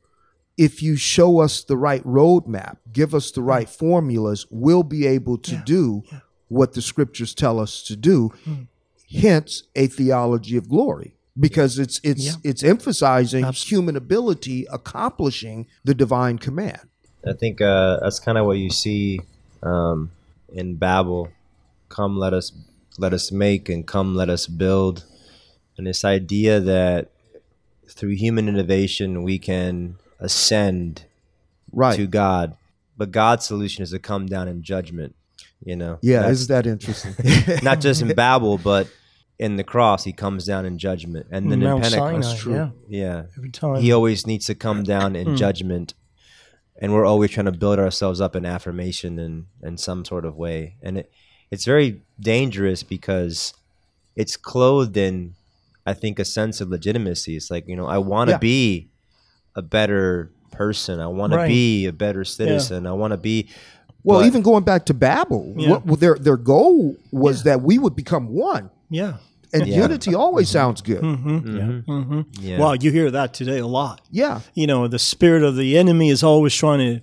if 0.57 0.83
you 0.83 0.97
show 0.97 1.41
us 1.41 1.63
the 1.63 1.77
right 1.77 2.03
roadmap, 2.05 2.77
give 2.93 3.15
us 3.15 3.31
the 3.31 3.43
right 3.43 3.69
formulas, 3.69 4.47
we'll 4.51 4.83
be 4.83 5.07
able 5.07 5.39
to 5.39 5.57
do 5.65 6.03
what 6.49 6.73
the 6.75 6.83
scriptures 6.83 7.35
tell 7.35 7.59
us 7.61 7.83
to 7.85 7.97
do. 7.97 8.33
Hence, 9.15 9.65
a 9.77 9.87
theology 9.89 10.57
of 10.57 10.69
glory, 10.69 11.15
because 11.39 11.79
it's 11.79 12.01
it's 12.03 12.25
Yeah. 12.25 12.33
it's 12.45 12.63
emphasizing 12.63 13.45
human 13.53 13.95
ability 13.97 14.67
accomplishing 14.73 15.67
the 15.85 15.95
divine 15.95 16.39
command. 16.39 16.81
I 17.27 17.35
think 17.35 17.61
uh, 17.61 18.01
that's 18.01 18.19
kind 18.19 18.39
of 18.39 18.47
what 18.47 18.57
you 18.59 18.71
see 18.71 19.21
um, 19.63 20.11
in 20.53 20.75
Babel. 20.77 21.29
Come, 21.93 22.17
let 22.17 22.33
us 22.33 22.53
let 22.99 23.13
us 23.13 23.31
make, 23.31 23.69
and 23.69 23.87
come, 23.87 24.15
let 24.15 24.31
us 24.31 24.47
build. 24.47 25.05
And 25.77 25.87
this 25.87 26.05
idea 26.05 26.59
that 26.59 27.11
through 27.89 28.11
human 28.11 28.49
innovation 28.49 29.23
we 29.23 29.39
can 29.39 29.97
ascend 30.19 31.05
Right. 31.75 31.97
to 31.97 32.07
God, 32.07 32.57
but 32.97 33.13
God's 33.13 33.47
solution 33.47 33.83
is 33.83 33.91
to 33.91 33.99
come 33.99 34.27
down 34.27 34.49
in 34.49 34.63
judgment. 34.63 35.15
You 35.65 35.77
know, 35.77 35.99
yeah, 36.03 36.21
That's 36.23 36.41
isn't 36.41 36.49
that 36.49 36.67
interesting? 36.67 37.15
not 37.63 37.81
just 37.81 38.03
in 38.03 38.13
Babel, 38.15 38.59
but 38.59 38.89
in 39.39 39.57
the 39.57 39.65
cross, 39.65 40.05
He 40.05 40.13
comes 40.13 40.45
down 40.45 40.67
in 40.67 40.79
judgment, 40.79 41.27
and 41.31 41.51
then 41.51 41.61
Mount 41.61 41.85
in 41.85 41.93
Pentecost, 41.93 42.29
Sinai, 42.31 42.39
true. 42.39 42.55
yeah. 42.55 42.69
yeah, 42.89 43.23
Every 43.37 43.51
time. 43.51 43.81
he 43.81 43.93
always 43.93 44.27
needs 44.27 44.47
to 44.47 44.55
come 44.55 44.83
down 44.83 45.15
in 45.15 45.29
hmm. 45.29 45.37
judgment 45.37 45.95
and 46.83 46.93
we're 46.93 47.05
always 47.05 47.31
trying 47.31 47.47
to 47.47 47.53
build 47.53 47.79
ourselves 47.79 48.21
up 48.21 48.35
in 48.35 48.45
affirmation 48.45 49.19
and 49.19 49.47
in 49.63 49.79
some 49.79 50.05
sort 50.05 50.25
of 50.25 50.37
way 50.37 50.77
and 50.83 50.99
it, 50.99 51.13
it's 51.53 51.65
very 51.65 52.01
dangerous 52.19 52.83
because 52.83 53.55
it's 54.17 54.37
clothed 54.37 54.97
in 54.97 55.35
i 55.87 55.95
think 55.95 56.19
a 56.19 56.25
sense 56.25 56.61
of 56.63 56.69
legitimacy 56.71 57.37
it's 57.37 57.51
like 57.51 57.65
you 57.69 57.77
know 57.77 57.87
i 57.87 57.99
want 57.99 58.29
to 58.29 58.35
Yeah. 58.35 58.39
be 58.55 58.89
a 59.55 59.63
better 59.63 60.31
person 60.51 60.99
i 61.01 61.07
want 61.07 61.33
Right. 61.33 61.45
to 61.47 61.49
be 61.49 61.87
a 61.87 61.93
better 61.93 62.25
citizen 62.25 62.87
i 62.87 62.93
want 62.93 63.13
to 63.13 63.17
be 63.31 63.49
Well, 64.05 64.19
But- 64.21 64.27
even 64.27 64.43
going 64.43 64.65
back 64.65 64.83
to 64.87 64.95
Babel, 64.95 65.55
Yeah. 65.57 65.79
what, 65.79 66.01
their 66.01 66.17
their 66.27 66.37
goal 66.37 66.97
was 67.13 67.45
that 67.45 67.59
we 67.63 67.79
would 67.79 67.95
become 67.95 68.25
one, 68.51 68.65
yeah. 68.91 69.19
and 69.55 69.65
Yeah. 69.67 69.83
unity 69.85 70.13
always 70.25 70.49
mm-hmm. 70.49 70.59
sounds 70.61 70.81
good. 70.83 71.03
Mhm. 71.03 72.27
yeah 72.41 72.59
Wow, 72.59 72.73
you 72.83 72.91
hear 72.99 73.11
that 73.13 73.33
today 73.33 73.59
a 73.59 73.67
lot. 73.81 74.01
Yeah, 74.11 74.41
You 74.61 74.67
know, 74.67 74.89
the 74.89 74.99
spirit 74.99 75.43
of 75.45 75.55
the 75.57 75.79
enemy 75.83 76.09
is 76.11 76.23
always 76.25 76.53
trying 76.63 76.81
to, 76.89 76.95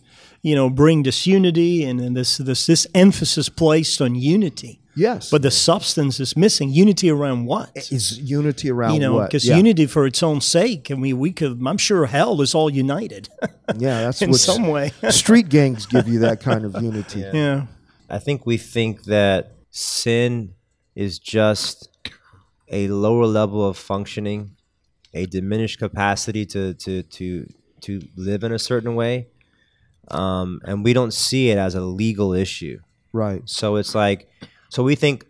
you 0.41 0.55
know, 0.55 0.69
bring 0.69 1.03
disunity 1.03 1.83
and, 1.83 1.99
and 1.99 2.15
this 2.15 2.37
this 2.37 2.65
this 2.65 2.87
emphasis 2.93 3.49
placed 3.49 4.01
on 4.01 4.15
unity. 4.15 4.79
yes, 4.95 5.29
But 5.29 5.41
the 5.41 5.51
substance 5.51 6.19
is 6.19 6.35
missing. 6.35 6.69
Unity 6.69 7.09
around 7.09 7.45
what? 7.45 7.75
is 7.75 8.19
unity 8.19 8.71
around 8.71 8.93
you 8.93 8.99
know, 8.99 9.21
because 9.21 9.47
yeah. 9.47 9.57
unity 9.57 9.85
for 9.85 10.05
its 10.05 10.23
own 10.23 10.41
sake. 10.41 10.91
I 10.91 10.95
mean, 10.95 11.19
we 11.19 11.31
could. 11.31 11.61
I'm 11.65 11.77
sure 11.77 12.05
hell 12.05 12.41
is 12.41 12.55
all 12.55 12.69
united 12.69 13.29
yeah, 13.77 14.01
that's 14.01 14.21
in 14.25 14.33
some 14.33 14.67
way. 14.67 14.91
street 15.09 15.49
gangs 15.49 15.85
give 15.85 16.07
you 16.07 16.19
that 16.19 16.41
kind 16.41 16.65
of 16.65 16.81
unity. 16.81 17.21
yeah. 17.33 17.65
I 18.09 18.17
think 18.17 18.45
we 18.45 18.57
think 18.57 19.03
that 19.03 19.53
sin 19.69 20.55
is 20.95 21.19
just 21.19 21.89
a 22.69 22.87
lower 22.87 23.25
level 23.25 23.67
of 23.67 23.77
functioning, 23.77 24.55
a 25.13 25.25
diminished 25.25 25.79
capacity 25.79 26.45
to 26.47 26.73
to 26.75 27.03
to 27.03 27.47
to 27.81 28.01
live 28.15 28.43
in 28.43 28.51
a 28.51 28.59
certain 28.59 28.95
way, 28.95 29.27
um, 30.11 30.61
and 30.65 30.83
we 30.83 30.93
don't 30.93 31.13
see 31.13 31.49
it 31.49 31.57
as 31.57 31.75
a 31.75 31.81
legal 31.81 32.33
issue. 32.33 32.79
Right. 33.13 33.41
So 33.45 33.75
it's 33.77 33.95
like, 33.95 34.29
so 34.69 34.83
we 34.83 34.95
think 34.95 35.25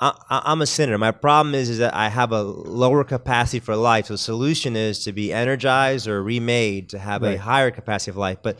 I, 0.00 0.12
I, 0.28 0.42
I'm 0.46 0.62
a 0.62 0.66
sinner. 0.66 0.98
My 0.98 1.10
problem 1.10 1.54
is 1.54 1.70
is 1.70 1.78
that 1.78 1.94
I 1.94 2.08
have 2.08 2.32
a 2.32 2.42
lower 2.42 3.04
capacity 3.04 3.60
for 3.60 3.76
life. 3.76 4.06
So 4.06 4.14
the 4.14 4.18
solution 4.18 4.76
is 4.76 5.04
to 5.04 5.12
be 5.12 5.32
energized 5.32 6.08
or 6.08 6.22
remade 6.22 6.90
to 6.90 6.98
have 6.98 7.22
a 7.22 7.36
higher 7.36 7.70
capacity 7.70 8.10
of 8.10 8.16
life. 8.16 8.38
But 8.42 8.58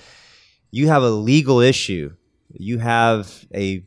you 0.71 0.89
have 0.89 1.03
a 1.03 1.11
legal 1.11 1.61
issue. 1.61 2.15
You 2.53 2.79
have 2.79 3.47
a 3.55 3.85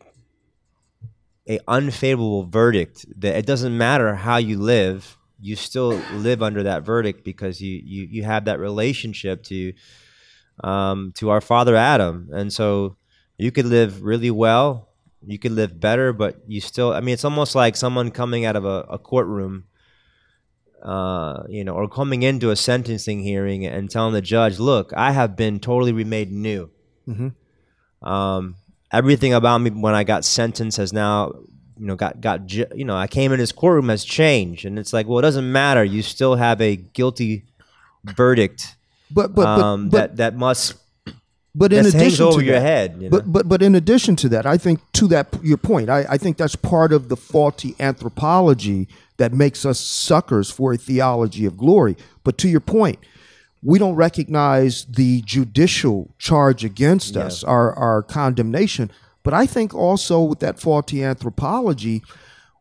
a 1.50 1.60
unfavorable 1.68 2.44
verdict 2.44 3.06
that 3.22 3.38
it 3.38 3.46
doesn't 3.46 3.78
matter 3.78 4.16
how 4.16 4.38
you 4.38 4.60
live. 4.60 5.18
You 5.40 5.56
still 5.56 5.92
live 6.14 6.44
under 6.44 6.64
that 6.64 6.84
verdict 6.84 7.24
because 7.24 7.62
you 7.62 7.82
you, 7.84 8.04
you 8.04 8.24
have 8.24 8.46
that 8.46 8.60
relationship 8.60 9.44
to 9.44 9.74
um, 10.64 11.14
to 11.16 11.30
our 11.30 11.42
father 11.42 11.76
Adam, 11.76 12.30
and 12.34 12.52
so 12.52 12.96
you 13.38 13.52
could 13.52 13.66
live 13.66 14.02
really 14.02 14.32
well 14.32 14.88
you 15.26 15.40
could 15.40 15.52
live 15.52 15.80
better 15.80 16.14
but 16.14 16.38
you 16.48 16.62
still 16.62 16.94
i 16.94 17.00
mean 17.00 17.14
it's 17.14 17.26
almost 17.26 17.56
like 17.56 17.76
someone 17.76 18.12
coming 18.12 18.46
out 18.46 18.56
of 18.56 18.66
a, 18.66 18.86
a 18.90 19.00
courtroom 19.00 19.66
uh, 20.84 21.44
you 21.50 21.64
know 21.64 21.74
or 21.74 21.90
coming 21.90 22.24
into 22.24 22.52
a 22.52 22.56
sentencing 22.56 23.22
hearing 23.22 23.66
and 23.66 23.90
telling 23.90 24.14
the 24.14 24.22
judge 24.22 24.60
look 24.60 24.94
i 24.96 25.12
have 25.12 25.36
been 25.36 25.60
totally 25.60 25.92
remade 25.92 26.32
new. 26.32 26.70
Mhm. 27.08 27.34
um, 28.04 28.56
everything 28.92 29.34
about 29.34 29.58
me 29.58 29.72
when 29.72 29.96
i 29.96 30.04
got 30.04 30.24
sentenced 30.24 30.78
has 30.78 30.94
now 30.94 31.34
you 31.78 31.86
know 31.88 31.96
got 31.96 32.22
got 32.22 32.52
you 32.54 32.86
know 32.86 32.96
i 32.96 33.08
came 33.08 33.32
in 33.34 33.40
his 33.40 33.52
courtroom 33.52 33.90
has 33.90 34.06
changed. 34.06 34.66
And 34.66 34.78
it's 34.80 34.94
like 34.94 35.08
well 35.08 35.20
it 35.20 35.24
doesn't 35.24 35.52
matter. 35.52 35.84
You 35.84 36.02
still 36.04 36.36
have 36.36 36.62
a 36.62 36.76
guilty 36.76 37.46
verdict 38.04 38.77
But 39.10 39.34
but 39.34 39.44
but, 39.44 39.60
um, 39.60 39.90
but, 39.90 39.98
that 39.98 40.18
that 40.18 40.36
must 40.38 40.76
but 41.58 41.74
in 41.74 41.88
addition 41.88 42.26
over 42.26 42.40
to 42.40 42.46
your 42.46 42.56
that, 42.56 42.62
head 42.62 42.96
you 43.00 43.10
know? 43.10 43.18
But 43.18 43.32
but 43.32 43.50
but 43.50 43.62
in 43.64 43.74
addition 43.74 44.16
to 44.18 44.30
that, 44.30 44.46
I 44.46 44.58
think 44.58 44.80
to 44.94 45.08
that 45.08 45.34
your 45.42 45.58
point, 45.58 45.90
I, 45.90 46.06
I 46.10 46.18
think 46.18 46.38
that's 46.38 46.56
part 46.56 46.94
of 46.94 47.10
the 47.10 47.18
faulty 47.18 47.76
anthropology 47.80 48.88
that 49.18 49.34
makes 49.34 49.66
us 49.66 49.80
suckers 49.80 50.52
for 50.52 50.74
a 50.74 50.78
theology 50.78 51.46
of 51.46 51.58
glory. 51.58 51.98
But 52.24 52.38
to 52.40 52.48
your 52.48 52.60
point, 52.60 53.00
we 53.64 53.80
don't 53.80 53.96
recognize 53.96 54.86
the 54.86 55.22
judicial 55.22 56.14
charge 56.20 56.64
against 56.64 57.18
us, 57.18 57.44
our 57.44 57.74
our 57.74 58.04
condemnation. 58.04 58.92
But 59.24 59.34
I 59.34 59.46
think 59.48 59.74
also 59.74 60.22
with 60.22 60.40
that 60.40 60.60
faulty 60.60 61.04
anthropology, 61.04 62.04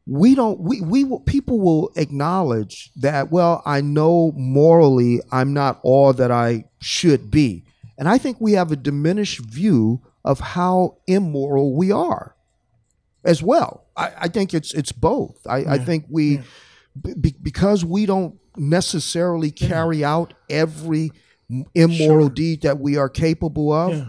we 0.07 0.35
don't 0.35 0.61
we 0.61 0.81
we 0.81 1.03
will, 1.05 1.21
people 1.21 1.59
will 1.61 1.91
acknowledge 1.97 2.91
that 2.97 3.31
well 3.33 3.61
i 3.67 3.81
know 3.81 4.33
morally 4.37 5.21
i'm 5.33 5.53
not 5.53 5.81
all 5.83 6.13
that 6.13 6.31
i 6.31 6.65
should 6.79 7.31
be. 7.31 7.65
And 7.99 8.09
i 8.09 8.19
think 8.19 8.41
we 8.41 8.53
have 8.53 8.71
a 8.71 8.77
diminished 8.77 9.41
view 9.41 10.01
of 10.25 10.39
how 10.41 10.99
immoral 11.07 11.75
we 11.75 11.91
are 11.93 12.35
as 13.25 13.43
well. 13.43 13.85
I, 13.97 14.13
I 14.23 14.29
think 14.29 14.55
it's 14.55 14.73
it's 14.75 14.93
both. 14.93 15.37
I, 15.47 15.59
I 15.75 15.79
think 15.79 16.05
we 16.09 16.41
be, 17.21 17.35
because 17.43 17.85
we 17.85 18.07
don't 18.07 18.39
necessarily 18.57 19.51
carry 19.51 20.05
out 20.05 20.35
every 20.51 21.11
immoral 21.75 22.29
deed 22.29 22.63
that 22.63 22.79
we 22.79 22.97
are 22.97 23.09
capable 23.09 23.73
of 23.73 23.93
Yeah. 23.95 24.09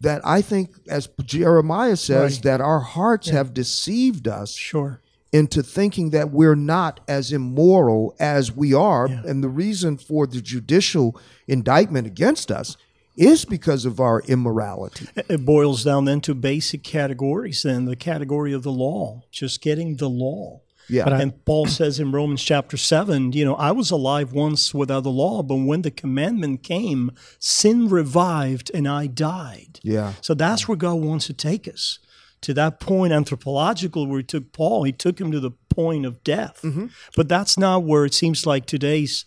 that 0.00 0.20
i 0.24 0.40
think 0.40 0.70
as 0.88 1.08
jeremiah 1.24 1.96
says 1.96 2.36
Right. 2.36 2.42
that 2.44 2.60
our 2.62 2.80
hearts 2.80 3.28
have 3.30 3.52
deceived 3.52 4.26
us 4.26 4.54
Sure. 4.54 5.00
Into 5.32 5.62
thinking 5.62 6.10
that 6.10 6.30
we're 6.30 6.56
not 6.56 7.00
as 7.06 7.32
immoral 7.32 8.14
as 8.18 8.50
we 8.52 8.74
are. 8.74 9.06
And 9.06 9.44
the 9.44 9.48
reason 9.48 9.96
for 9.96 10.26
the 10.26 10.40
judicial 10.40 11.18
indictment 11.46 12.06
against 12.06 12.50
us 12.50 12.76
is 13.16 13.44
because 13.44 13.84
of 13.84 14.00
our 14.00 14.22
immorality. 14.22 15.06
It 15.28 15.44
boils 15.44 15.84
down 15.84 16.06
then 16.06 16.20
to 16.22 16.34
basic 16.34 16.82
categories. 16.82 17.62
Then 17.62 17.84
the 17.84 17.96
category 17.96 18.52
of 18.52 18.62
the 18.62 18.72
law, 18.72 19.22
just 19.30 19.60
getting 19.60 19.96
the 19.96 20.08
law. 20.08 20.62
Yeah. 20.88 21.04
But 21.04 21.12
I- 21.12 21.22
and 21.22 21.44
Paul 21.44 21.66
says 21.66 22.00
in 22.00 22.10
Romans 22.10 22.42
chapter 22.42 22.76
7, 22.76 23.32
you 23.32 23.44
know, 23.44 23.54
I 23.54 23.70
was 23.70 23.92
alive 23.92 24.32
once 24.32 24.74
without 24.74 25.04
the 25.04 25.10
law, 25.10 25.42
but 25.44 25.56
when 25.56 25.82
the 25.82 25.90
commandment 25.92 26.64
came, 26.64 27.12
sin 27.38 27.88
revived 27.88 28.70
and 28.74 28.88
I 28.88 29.06
died. 29.06 29.78
yeah. 29.84 30.14
So 30.22 30.34
that's 30.34 30.66
where 30.66 30.76
God 30.76 30.94
wants 30.94 31.26
to 31.26 31.32
take 31.32 31.68
us 31.68 32.00
to 32.42 32.54
that 32.54 32.80
point 32.80 33.12
anthropological 33.12 34.06
where 34.06 34.18
he 34.18 34.24
took 34.24 34.52
Paul. 34.52 34.84
He 34.84 34.92
took 34.92 35.20
him 35.20 35.30
to 35.32 35.40
the 35.40 35.50
point 35.68 36.06
of 36.06 36.24
death. 36.24 36.60
Mm-hmm. 36.62 36.86
But 37.16 37.28
that's 37.28 37.58
not 37.58 37.84
where 37.84 38.04
it 38.04 38.14
seems 38.14 38.46
like 38.46 38.66
today's 38.66 39.24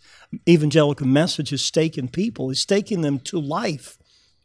evangelical 0.50 1.08
message 1.08 1.54
is 1.54 1.70
taking 1.70 2.08
people. 2.08 2.50
It's 2.50 2.66
taking 2.66 3.02
them 3.02 3.20
to 3.20 3.40
life, 3.40 3.98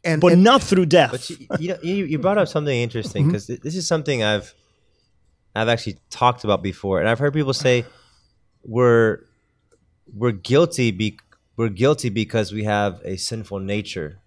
And, 0.03 0.21
but 0.21 0.33
and- 0.33 0.43
not 0.43 0.61
through 0.61 0.85
death. 0.85 1.11
But 1.11 1.29
you, 1.29 1.47
you, 1.59 1.67
know, 1.69 1.77
you, 1.81 2.05
you 2.05 2.19
brought 2.19 2.37
up 2.37 2.47
something 2.47 2.79
interesting 2.79 3.25
because 3.27 3.47
this 3.47 3.75
is 3.75 3.87
something 3.87 4.23
I've 4.23 4.53
I've 5.55 5.67
actually 5.67 5.97
talked 6.11 6.43
about 6.43 6.61
before, 6.61 6.99
and 6.99 7.09
I've 7.09 7.17
heard 7.17 7.33
people 7.33 7.53
say 7.53 7.83
we're 8.63 9.21
we're 10.13 10.31
guilty 10.31 10.91
be, 10.91 11.17
we're 11.57 11.69
guilty 11.69 12.09
because 12.09 12.51
we 12.51 12.65
have 12.65 13.01
a 13.03 13.17
sinful 13.17 13.59
nature. 13.59 14.19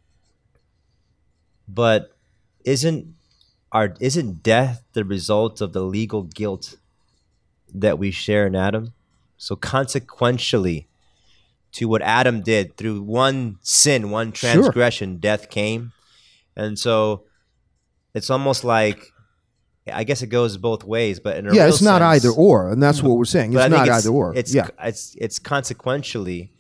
But 1.69 2.11
isn't 2.65 3.15
our 3.73 3.95
isn't 4.01 4.43
death 4.43 4.83
the 4.93 5.05
result 5.05 5.61
of 5.61 5.73
the 5.73 5.83
legal 5.83 6.23
guilt 6.23 6.77
that 7.75 7.99
we 7.99 8.11
share 8.11 8.47
in 8.47 8.55
Adam? 8.55 8.93
So 9.39 9.57
consequentially, 9.57 10.87
to 11.73 11.87
what 11.89 12.03
Adam 12.03 12.43
did 12.43 12.77
through 12.77 13.03
one 13.03 13.57
sin, 13.63 14.11
one 14.11 14.31
transgression, 14.33 15.17
death 15.17 15.49
came, 15.51 15.93
and 16.55 16.79
so 16.79 17.25
it's 18.15 18.29
almost 18.31 18.63
like 18.63 19.07
I 19.93 20.05
guess 20.05 20.23
it 20.23 20.29
goes 20.29 20.57
both 20.59 20.85
ways, 20.85 21.19
but 21.19 21.39
in 21.39 21.49
a 21.49 21.55
yeah, 21.55 21.63
real 21.65 21.71
it's 21.73 21.83
not 21.83 22.01
sense- 22.03 22.25
either 22.27 22.31
or, 22.37 22.71
and 22.71 22.81
that's 22.83 23.03
what 23.03 23.17
we're 23.17 23.25
saying. 23.25 23.53
It's 23.55 23.61
I 23.63 23.69
think 23.69 23.87
not 23.87 23.89
either 23.89 24.11
or. 24.11 24.33
It's 24.37 24.55
yeah, 24.55 24.69
it's 24.85 25.17
it's 25.19 25.39
consequentially. 25.41 26.53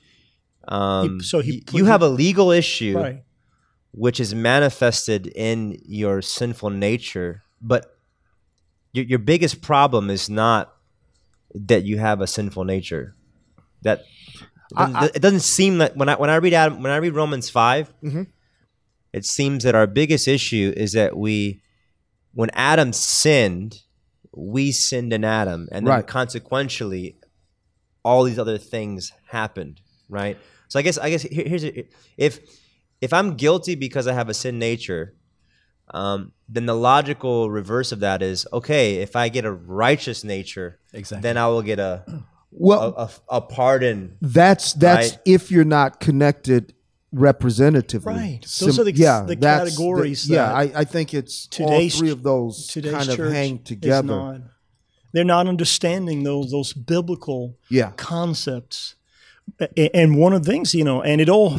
Um, 0.66 1.20
so 1.20 1.40
he 1.40 1.52
y- 1.52 1.60
put- 1.66 1.74
you 1.76 1.84
have 1.84 2.02
a 2.02 2.08
legal 2.08 2.50
issue 2.50 2.96
Right. 2.98 3.22
Which 3.92 4.18
is 4.20 4.34
manifested 4.34 5.26
in 5.28 5.78
your 5.84 6.22
sinful 6.22 6.70
nature, 6.70 7.42
but 7.60 7.96
your, 8.92 9.04
your 9.04 9.18
biggest 9.18 9.62
problem 9.62 10.10
is 10.10 10.28
not 10.28 10.74
that 11.54 11.84
you 11.84 11.98
have 11.98 12.20
a 12.20 12.26
sinful 12.26 12.64
nature. 12.64 13.14
That 13.82 14.00
it 14.70 14.76
doesn't, 14.76 15.16
it 15.16 15.22
doesn't 15.22 15.40
seem 15.40 15.78
that 15.78 15.96
when 15.96 16.08
I 16.08 16.14
when 16.16 16.30
I 16.30 16.36
read 16.36 16.54
Adam, 16.54 16.82
when 16.82 16.92
I 16.92 16.96
read 16.96 17.14
Romans 17.14 17.50
5 17.50 17.92
Mhm. 18.02 18.26
it 19.12 19.24
seems 19.26 19.64
that 19.64 19.74
our 19.74 19.86
biggest 19.86 20.26
issue 20.26 20.72
is 20.76 20.92
that 20.92 21.14
we, 21.16 21.60
when 22.32 22.48
Adam 22.54 22.94
sinned, 22.94 23.82
we 24.34 24.72
sinned 24.72 25.12
in 25.12 25.24
Adam, 25.24 25.68
and 25.70 25.86
then 25.86 25.94
Right. 25.96 26.06
consequentially, 26.06 27.16
all 28.02 28.24
these 28.24 28.38
other 28.38 28.56
things 28.56 29.12
happened. 29.28 29.80
Right. 30.08 30.38
So 30.68 30.78
I 30.78 30.82
guess 30.82 30.96
I 30.96 31.10
guess 31.10 31.22
here, 31.22 31.44
here's 31.46 31.64
a, 31.64 31.84
if 32.16 32.40
if 33.02 33.12
I'm 33.12 33.34
guilty 33.36 33.74
because 33.74 34.06
I 34.06 34.14
have 34.14 34.28
a 34.30 34.34
sin 34.34 34.58
nature, 34.58 35.14
um, 35.92 36.32
then 36.48 36.64
the 36.66 36.74
logical 36.74 37.50
reverse 37.50 37.92
of 37.92 38.00
that 38.00 38.22
is 38.22 38.46
okay. 38.52 38.96
If 38.96 39.16
I 39.16 39.28
get 39.28 39.44
a 39.44 39.52
righteous 39.52 40.24
nature, 40.24 40.78
Exactly. 40.94 41.22
then 41.22 41.36
I 41.36 41.48
will 41.48 41.62
get 41.62 41.78
a 41.78 42.04
a, 42.08 42.22
well, 42.50 42.94
a, 42.96 43.36
a 43.36 43.40
pardon. 43.40 44.16
that's 44.22 44.72
that's 44.74 45.10
Right. 45.10 45.18
if 45.26 45.50
you're 45.50 45.64
not 45.64 46.00
connected 46.00 46.72
representatively. 47.10 48.14
Right. 48.14 48.40
Those 48.60 48.78
are 48.78 48.84
the- 48.84 48.92
the 48.92 49.36
that's 49.38 49.70
categories 49.76 50.28
yeah, 50.28 50.46
that 50.46 50.54
I, 50.56 50.62
I 50.80 50.84
think 50.84 51.12
it's 51.14 51.46
today's- 51.46 51.94
all 51.94 51.98
three 52.00 52.10
of 52.10 52.22
those 52.22 52.66
Today's 52.68 52.92
kind 52.92 53.08
of 53.10 53.16
church 53.16 53.32
hang 53.32 53.58
together. 53.60 54.08
not- 54.16 54.40
they're 55.12 55.24
not 55.24 55.46
understanding 55.46 56.22
those 56.22 56.50
those 56.52 56.72
biblical 56.72 57.56
Yeah. 57.68 57.92
concepts. 57.96 58.94
And 59.76 60.16
one 60.16 60.32
of 60.32 60.44
the 60.44 60.50
things, 60.52 60.74
you 60.74 60.84
know, 60.84 61.02
and 61.02 61.20
it 61.20 61.28
all 61.28 61.58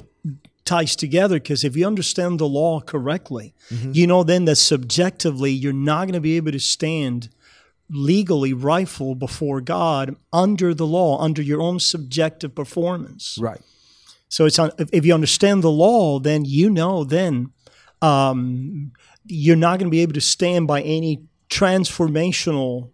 ties 0.66 0.96
together 0.96 1.36
because 1.36 1.64
if 1.64 1.76
you 1.76 1.86
understand 1.86 2.40
the 2.40 2.48
law 2.48 2.80
correctly, 2.82 3.54
Mm-hmm. 3.70 3.92
you 3.94 4.08
know 4.08 4.24
then 4.24 4.46
that 4.46 4.58
subjectively 4.58 5.52
you're 5.52 5.74
not 5.74 6.06
going 6.06 6.14
to 6.14 6.20
be 6.20 6.38
able 6.38 6.52
to 6.52 6.60
stand 6.60 7.30
legally 7.90 8.54
rightful 8.54 9.14
before 9.16 9.62
God 9.62 10.16
under 10.32 10.74
the 10.74 10.88
law, 10.88 11.20
under 11.22 11.42
your 11.42 11.62
own 11.62 11.80
subjective 11.80 12.56
performance. 12.56 13.38
Right. 13.40 13.62
So 14.30 14.46
it's 14.46 14.58
on, 14.58 14.72
if, 14.80 14.90
if 14.92 15.06
you 15.06 15.14
understand 15.14 15.64
the 15.64 15.70
law, 15.72 16.20
then 16.20 16.46
you 16.46 16.70
know 16.70 17.04
then 17.04 17.52
um, 18.02 18.92
you're 19.26 19.56
not 19.56 19.80
going 19.80 19.88
to 19.88 19.96
be 19.96 20.02
able 20.02 20.14
to 20.14 20.22
stand 20.22 20.68
by 20.68 20.82
any 20.82 21.24
transformational 21.50 22.90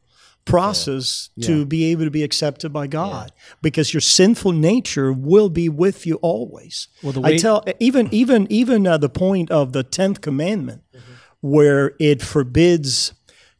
process 0.46 1.30
to 1.42 1.66
be 1.66 1.86
able 1.92 2.06
to 2.06 2.12
be 2.12 2.24
accepted 2.24 2.74
by 2.74 2.88
God 2.88 3.32
because 3.62 3.94
your 3.94 4.02
sinful 4.02 4.52
nature 4.52 5.14
will 5.14 5.50
be 5.50 5.70
with 5.70 6.08
you 6.08 6.16
always. 6.16 6.88
Well, 7.04 7.14
the 7.14 7.22
I 7.24 7.38
tell 7.38 7.64
even 7.80 8.10
even 8.12 8.48
even 8.50 8.88
uh, 8.88 8.98
the 8.98 9.10
point 9.10 9.52
of 9.52 9.74
the 9.74 9.84
tenth 9.84 10.22
commandment, 10.22 10.82
Mm-hmm. 10.94 11.14
where 11.42 11.94
it 12.00 12.22
forbids 12.22 13.14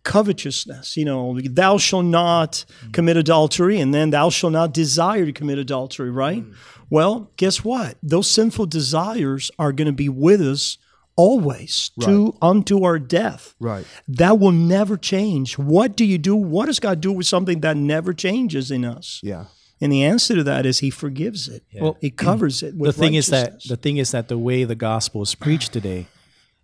covetousness. 0.04 0.98
You 0.98 1.06
know, 1.06 1.40
thou 1.42 1.78
shalt 1.78 2.06
not 2.06 2.66
Mm. 2.86 2.94
commit 2.94 3.18
adultery, 3.18 3.80
and 3.80 3.94
then 3.94 4.10
thou 4.10 4.30
shalt 4.30 4.54
not 4.54 4.74
desire 4.74 5.26
to 5.26 5.32
commit 5.32 5.58
adultery. 5.60 6.10
Right? 6.10 6.44
Mm. 6.44 6.54
Well, 6.90 7.32
guess 7.38 7.64
what? 7.64 7.98
Those 8.02 8.30
sinful 8.32 8.66
desires 8.66 9.52
are 9.60 9.72
going 9.72 9.86
to 9.88 9.94
be 9.94 10.10
with 10.10 10.42
us 10.42 10.78
always 11.20 11.92
to 12.02 12.34
unto 12.42 12.84
our 12.84 12.98
death. 12.98 13.56
Right. 13.60 13.86
That 14.08 14.40
will 14.40 14.52
never 14.52 14.96
change. 14.98 15.58
What 15.58 15.98
do 15.98 16.06
you 16.06 16.18
do? 16.18 16.36
What 16.36 16.68
does 16.68 16.80
God 16.80 17.02
do 17.02 17.12
with 17.12 17.28
something 17.28 17.60
that 17.62 17.76
never 17.76 18.14
changes 18.14 18.72
in 18.72 18.86
us? 18.86 19.20
Yeah. 19.22 19.46
And 19.82 19.92
the 19.92 20.04
answer 20.04 20.36
to 20.36 20.44
that 20.44 20.66
is 20.66 20.80
He 20.80 20.90
forgives 20.90 21.48
it. 21.48 21.64
Well, 21.74 21.98
He 22.00 22.10
covers 22.10 22.64
it. 22.64 22.78
the 22.78 22.94
thing 22.94 23.16
is 23.16 23.28
that 23.28 23.64
the 23.64 23.78
thing 23.78 23.98
is 23.98 24.12
that 24.12 24.28
the 24.28 24.38
way 24.38 24.64
the 24.64 24.76
gospel 24.76 25.22
is 25.22 25.36
preached 25.36 25.74
today, 25.74 26.08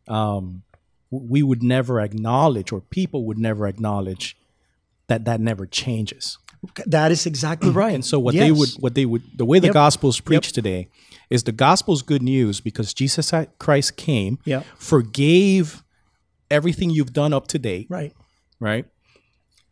um, 0.08 0.64
we 1.12 1.44
would 1.44 1.64
never 1.64 2.00
acknowledge, 2.02 2.72
or 2.72 2.82
people 2.82 3.26
would 3.26 3.38
never 3.38 3.68
acknowledge 3.68 4.38
that 5.08 5.26
that 5.26 5.40
never 5.40 5.66
changes. 5.66 6.38
That 6.86 7.12
is 7.12 7.26
exactly 7.26 7.70
right. 7.84 7.94
And 7.96 8.06
so 8.06 8.20
what 8.20 8.34
they 8.36 8.52
would, 8.52 8.70
what 8.80 8.96
they 8.96 9.06
would, 9.06 9.24
the 9.38 9.46
way 9.46 9.60
the 9.60 9.68
Yep. 9.68 9.74
gospel 9.74 10.10
is 10.10 10.20
preached 10.20 10.54
today 10.56 10.88
is 11.30 11.44
the 11.44 11.52
gospel's 11.52 12.02
good 12.02 12.22
news 12.22 12.62
because 12.62 12.94
Jesus 12.94 13.32
Christ 13.60 13.98
came, 13.98 14.38
Yep. 14.46 14.66
forgave 14.78 15.84
everything 16.52 16.90
you've 16.90 17.14
done 17.14 17.34
up 17.34 17.48
to 17.48 17.60
date, 17.60 17.88
right, 17.90 18.14
right? 18.60 18.86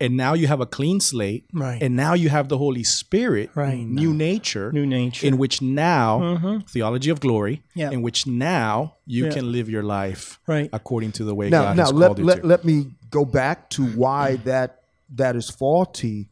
And 0.00 0.16
now 0.16 0.34
you 0.34 0.48
have 0.48 0.60
a 0.60 0.66
clean 0.66 0.98
slate, 1.00 1.44
Right. 1.52 1.80
And 1.80 1.94
now 1.94 2.14
you 2.14 2.28
have 2.28 2.48
the 2.48 2.58
Holy 2.58 2.82
Spirit, 2.82 3.50
Right. 3.54 3.78
New 3.78 4.12
nature, 4.12 4.72
New 4.72 4.84
nature. 4.84 5.24
in 5.26 5.38
which 5.38 5.62
now 5.62 6.18
mm-hmm. 6.18 6.58
theology 6.68 7.10
of 7.10 7.20
glory, 7.20 7.62
Yeah. 7.76 7.92
in 7.92 8.02
which 8.02 8.26
now 8.26 8.96
you 9.06 9.26
Yeah. 9.26 9.30
can 9.30 9.52
live 9.52 9.70
your 9.70 9.84
life 9.84 10.40
Right. 10.48 10.68
according 10.72 11.12
to 11.12 11.24
the 11.24 11.34
way 11.34 11.48
Now, 11.48 11.62
God 11.62 11.76
now 11.76 11.82
has 11.84 11.92
let, 11.92 12.06
called 12.08 12.18
you 12.18 12.24
let, 12.24 12.40
to. 12.40 12.46
let 12.46 12.64
me 12.64 12.86
go 13.10 13.24
back 13.24 13.70
to 13.70 13.86
why 13.86 14.36
that 14.44 14.80
that 15.14 15.36
is 15.36 15.48
faulty, 15.48 16.28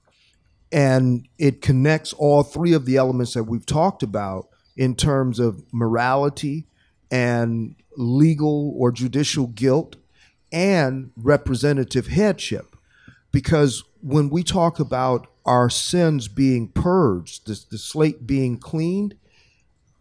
and 0.73 1.29
it 1.39 1.61
connects 1.61 2.15
all 2.15 2.43
three 2.43 2.73
of 2.73 2.87
the 2.87 2.97
elements 2.97 3.35
that 3.35 3.45
we've 3.45 3.67
talked 3.67 4.03
about 4.03 4.49
in 4.77 4.97
terms 4.97 5.39
of 5.39 5.63
morality 5.71 6.67
and 7.11 7.77
legal 7.97 8.75
or 8.79 8.91
judicial 8.91 9.49
guilt 9.49 9.97
and 10.51 11.11
representative 11.17 12.07
headship. 12.07 12.75
Because 13.33 13.85
when 14.01 14.31
we 14.31 14.43
talk 14.43 14.81
about 14.81 15.27
our 15.45 15.69
sins 15.69 16.29
being 16.29 16.69
purged, 16.69 17.47
the, 17.47 17.63
the 17.71 17.79
slate 17.79 18.27
being 18.27 18.59
cleaned, 18.59 19.15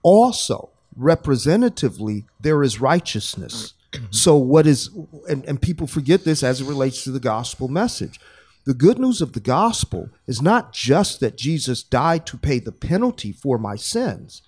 also 0.04 0.70
representatively 0.96 2.26
there 2.40 2.64
is 2.64 2.80
righteousness. 2.80 3.74
Mm-hmm. 3.92 4.06
So 4.12 4.38
what 4.38 4.66
is 4.68 4.90
and, 5.28 5.44
and 5.46 5.62
people 5.62 5.88
forget 5.88 6.24
this 6.24 6.44
as 6.44 6.62
it 6.62 6.66
relates 6.66 7.04
to 7.04 7.12
the 7.12 7.20
gospel 7.20 7.68
message 7.68 8.20
the 8.66 8.74
good 8.74 9.00
news 9.00 9.22
of 9.22 9.34
the 9.34 9.40
gospel 9.40 10.10
is 10.28 10.42
not 10.42 10.72
just 10.74 11.20
that 11.20 11.38
jesus 11.38 11.82
died 11.84 12.26
to 12.26 12.38
pay 12.38 12.60
the 12.60 12.72
penalty 12.72 13.32
for 13.32 13.58
my 13.58 13.76
sins 13.76 14.42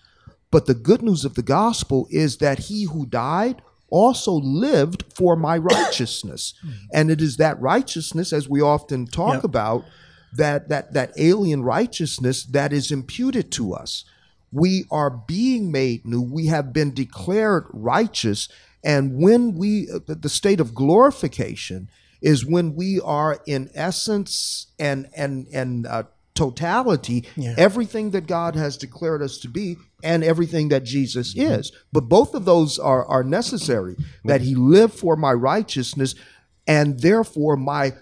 but 0.51 0.65
the 0.67 0.75
good 0.75 1.01
news 1.01 1.25
of 1.25 1.33
the 1.33 1.41
gospel 1.41 2.07
is 2.11 2.37
that 2.37 2.59
he 2.69 2.83
who 2.83 3.05
died 3.07 3.61
also 3.89 4.31
lived 4.33 5.03
for 5.15 5.35
my 5.35 5.55
righteousness. 5.57 6.53
Hmm. 6.61 6.69
And 6.93 7.11
it 7.11 7.21
is 7.21 7.37
that 7.37 7.59
righteousness 7.61 8.31
as 8.33 8.47
we 8.49 8.59
often 8.61 9.05
talk 9.07 9.35
Yep. 9.35 9.43
about 9.43 9.85
that 10.35 10.69
that 10.69 10.93
that 10.93 11.11
alien 11.17 11.61
righteousness 11.63 12.43
that 12.45 12.71
is 12.73 12.91
imputed 12.91 13.51
to 13.53 13.73
us. 13.73 14.03
We 14.51 14.85
are 14.91 15.09
being 15.09 15.71
made 15.71 16.05
new. 16.05 16.21
We 16.21 16.47
have 16.47 16.71
been 16.73 16.93
declared 16.93 17.65
righteous. 17.71 18.47
And 18.83 19.17
when 19.17 19.55
we 19.55 19.89
uh, 19.91 19.99
the- 20.05 20.15
the 20.15 20.29
state 20.29 20.59
of 20.59 20.73
glorification 20.75 21.89
is 22.23 22.45
when 22.45 22.73
we 22.75 22.99
are 23.03 23.39
in 23.45 23.69
essence 23.75 24.67
and 24.79 25.07
and 25.15 25.45
and 25.53 25.85
uh, 25.85 26.03
totality 26.33 27.25
Yeah. 27.35 27.53
everything 27.57 28.09
that 28.11 28.25
god 28.25 28.55
has 28.55 28.75
declared 28.77 29.21
us 29.21 29.37
to 29.39 29.47
be 29.47 29.75
and 30.03 30.23
everything 30.23 30.69
that 30.69 30.83
jesus 30.83 31.35
Mm-hmm. 31.35 31.51
is 31.59 31.71
but 31.91 32.09
both 32.09 32.33
of 32.33 32.45
those 32.45 32.79
are 32.79 33.05
are 33.05 33.23
necessary 33.23 33.95
that 34.25 34.41
he 34.41 34.55
lived 34.55 34.95
for 34.95 35.15
my 35.15 35.31
righteousness 35.33 36.15
and 36.65 36.99
therefore 37.01 37.55
my 37.57 37.93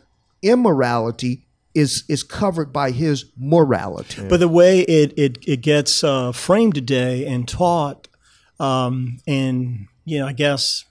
immorality 0.42 1.46
is 1.74 2.04
is 2.10 2.24
covered 2.24 2.72
by 2.74 2.92
his 2.92 3.26
morality 3.38 4.28
But 4.28 4.40
the 4.40 4.48
way 4.48 4.80
it 4.82 5.14
it, 5.18 5.38
it 5.48 5.62
gets 5.62 6.04
uh, 6.04 6.32
framed 6.34 6.76
today 6.76 7.26
and 7.26 7.48
taught, 7.48 8.08
um, 8.60 9.20
and 9.26 9.88
you 10.04 10.20
know, 10.20 10.28
I 10.28 10.34
guess 10.34 10.84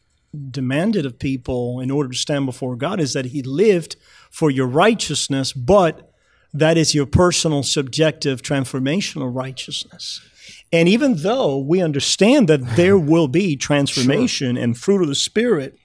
demanded 0.50 1.04
of 1.04 1.18
people 1.18 1.80
in 1.80 1.90
order 1.90 2.10
to 2.10 2.16
stand 2.16 2.46
before 2.46 2.76
God 2.76 3.00
is 3.00 3.12
that 3.12 3.26
He 3.26 3.42
lived 3.42 3.96
for 4.30 4.50
your 4.50 4.66
righteousness, 4.66 5.52
but 5.52 6.12
that 6.52 6.76
is 6.76 6.94
your 6.94 7.06
personal, 7.06 7.62
subjective, 7.62 8.42
transformational 8.42 9.34
righteousness. 9.34 10.20
And 10.72 10.88
even 10.88 11.16
though 11.16 11.58
we 11.58 11.82
understand 11.82 12.48
that 12.48 12.76
there 12.76 12.98
will 13.12 13.28
be 13.28 13.56
transformation 13.56 14.56
and 14.56 14.76
fruit 14.76 15.02
of 15.02 15.08
the 15.08 15.14
Spirit, 15.14 15.76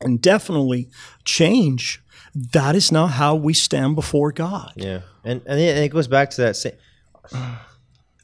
and 0.00 0.20
definitely 0.20 0.88
change, 1.24 2.02
that 2.34 2.74
is 2.74 2.90
not 2.90 3.08
how 3.08 3.34
we 3.34 3.54
stand 3.54 3.94
before 3.94 4.32
God. 4.32 4.72
Yeah, 4.76 5.02
and 5.24 5.42
and 5.46 5.60
it, 5.60 5.76
and 5.76 5.84
it 5.84 5.90
goes 5.90 6.08
back 6.08 6.30
to 6.30 6.42
that 6.42 6.56
same. 6.56 6.72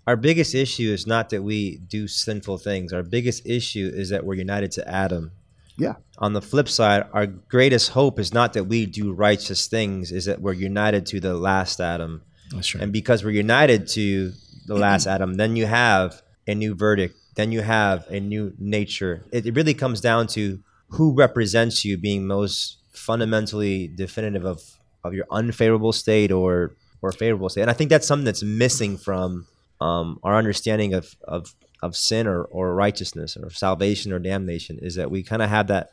Our 0.06 0.16
biggest 0.16 0.54
issue 0.54 0.90
is 0.90 1.06
not 1.06 1.28
that 1.30 1.42
we 1.42 1.76
do 1.76 2.08
sinful 2.08 2.58
things. 2.58 2.92
Our 2.92 3.02
biggest 3.02 3.46
issue 3.46 3.90
is 3.92 4.08
that 4.08 4.24
we're 4.24 4.34
united 4.34 4.72
to 4.72 4.88
Adam. 4.88 5.32
Yeah 5.78 5.94
On 6.18 6.32
the 6.32 6.42
flip 6.42 6.68
side, 6.68 7.04
our 7.12 7.26
greatest 7.26 7.90
hope 7.90 8.18
is 8.18 8.34
not 8.34 8.52
that 8.54 8.64
we 8.64 8.86
do 8.86 9.12
righteous 9.12 9.68
things; 9.68 10.10
is 10.10 10.24
that 10.24 10.40
we're 10.40 10.52
united 10.52 11.06
to 11.06 11.20
the 11.20 11.34
last 11.34 11.80
Adam. 11.80 12.22
That's 12.50 12.74
right. 12.74 12.82
And 12.82 12.92
because 12.92 13.24
we're 13.24 13.30
united 13.46 13.86
to 13.88 14.32
the 14.66 14.74
last 14.86 15.06
Adam, 15.06 15.34
then 15.34 15.54
you 15.56 15.66
have 15.66 16.22
a 16.46 16.54
new 16.54 16.74
verdict. 16.74 17.14
Then 17.36 17.52
you 17.52 17.62
have 17.62 18.04
a 18.10 18.18
new 18.18 18.52
nature. 18.58 19.24
It, 19.30 19.46
it 19.46 19.54
really 19.54 19.74
comes 19.74 20.00
down 20.00 20.26
to 20.28 20.58
who 20.88 21.14
represents 21.14 21.84
you 21.84 21.96
being 21.96 22.26
most 22.26 22.78
fundamentally 22.90 23.86
definitive 23.86 24.44
of, 24.44 24.60
of 25.04 25.14
your 25.14 25.26
unfavorable 25.30 25.92
state 25.92 26.32
or 26.32 26.74
or 27.00 27.12
favorable 27.12 27.48
state. 27.48 27.62
And 27.62 27.70
I 27.70 27.74
think 27.74 27.90
that's 27.90 28.06
something 28.06 28.24
that's 28.24 28.42
missing 28.42 28.96
from 28.98 29.46
um, 29.80 30.18
our 30.22 30.36
understanding 30.36 30.94
of, 30.94 31.14
of 31.22 31.54
of 31.82 31.96
sin 31.96 32.26
or, 32.26 32.42
or 32.44 32.74
righteousness 32.74 33.36
or 33.36 33.50
salvation 33.50 34.12
or 34.12 34.18
damnation 34.18 34.78
is 34.80 34.96
that 34.96 35.10
we 35.10 35.22
kind 35.22 35.42
of 35.42 35.48
have 35.48 35.68
that 35.68 35.90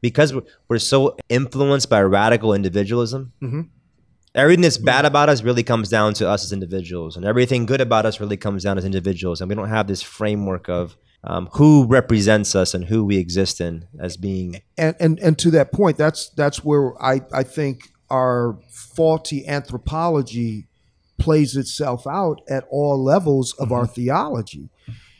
because 0.00 0.34
we're, 0.34 0.42
we're 0.68 0.78
so 0.78 1.16
influenced 1.28 1.88
by 1.88 2.02
radical 2.02 2.52
individualism. 2.52 3.32
Everything 4.34 4.62
that's 4.62 4.78
bad 4.78 5.04
about 5.04 5.28
us 5.28 5.42
really 5.42 5.62
comes 5.62 5.90
down 5.90 6.14
to 6.14 6.28
us 6.28 6.42
as 6.42 6.52
individuals, 6.52 7.16
and 7.16 7.24
everything 7.26 7.66
good 7.66 7.82
about 7.82 8.06
us 8.06 8.18
really 8.18 8.38
comes 8.38 8.62
down 8.62 8.78
as 8.78 8.84
individuals. 8.84 9.40
And 9.40 9.48
we 9.48 9.54
don't 9.54 9.68
have 9.68 9.86
this 9.86 10.00
framework 10.00 10.70
of 10.70 10.96
um, 11.24 11.48
who 11.52 11.86
represents 11.86 12.54
us 12.54 12.72
and 12.72 12.86
who 12.86 13.04
we 13.04 13.18
exist 13.18 13.60
in 13.60 13.86
as 14.00 14.16
being. 14.16 14.62
and 14.78 14.96
and 14.98 15.18
and 15.20 15.38
to 15.38 15.50
that 15.50 15.70
point, 15.70 15.98
that's 15.98 16.30
that's 16.30 16.64
where 16.64 17.00
I 17.02 17.20
I 17.32 17.42
think 17.42 17.90
our 18.10 18.58
faulty 18.70 19.46
anthropology 19.46 20.66
plays 21.18 21.54
itself 21.54 22.06
out 22.06 22.40
at 22.48 22.64
all 22.70 23.02
levels 23.02 23.52
of 23.58 23.70
our 23.70 23.86
theology. 23.86 24.70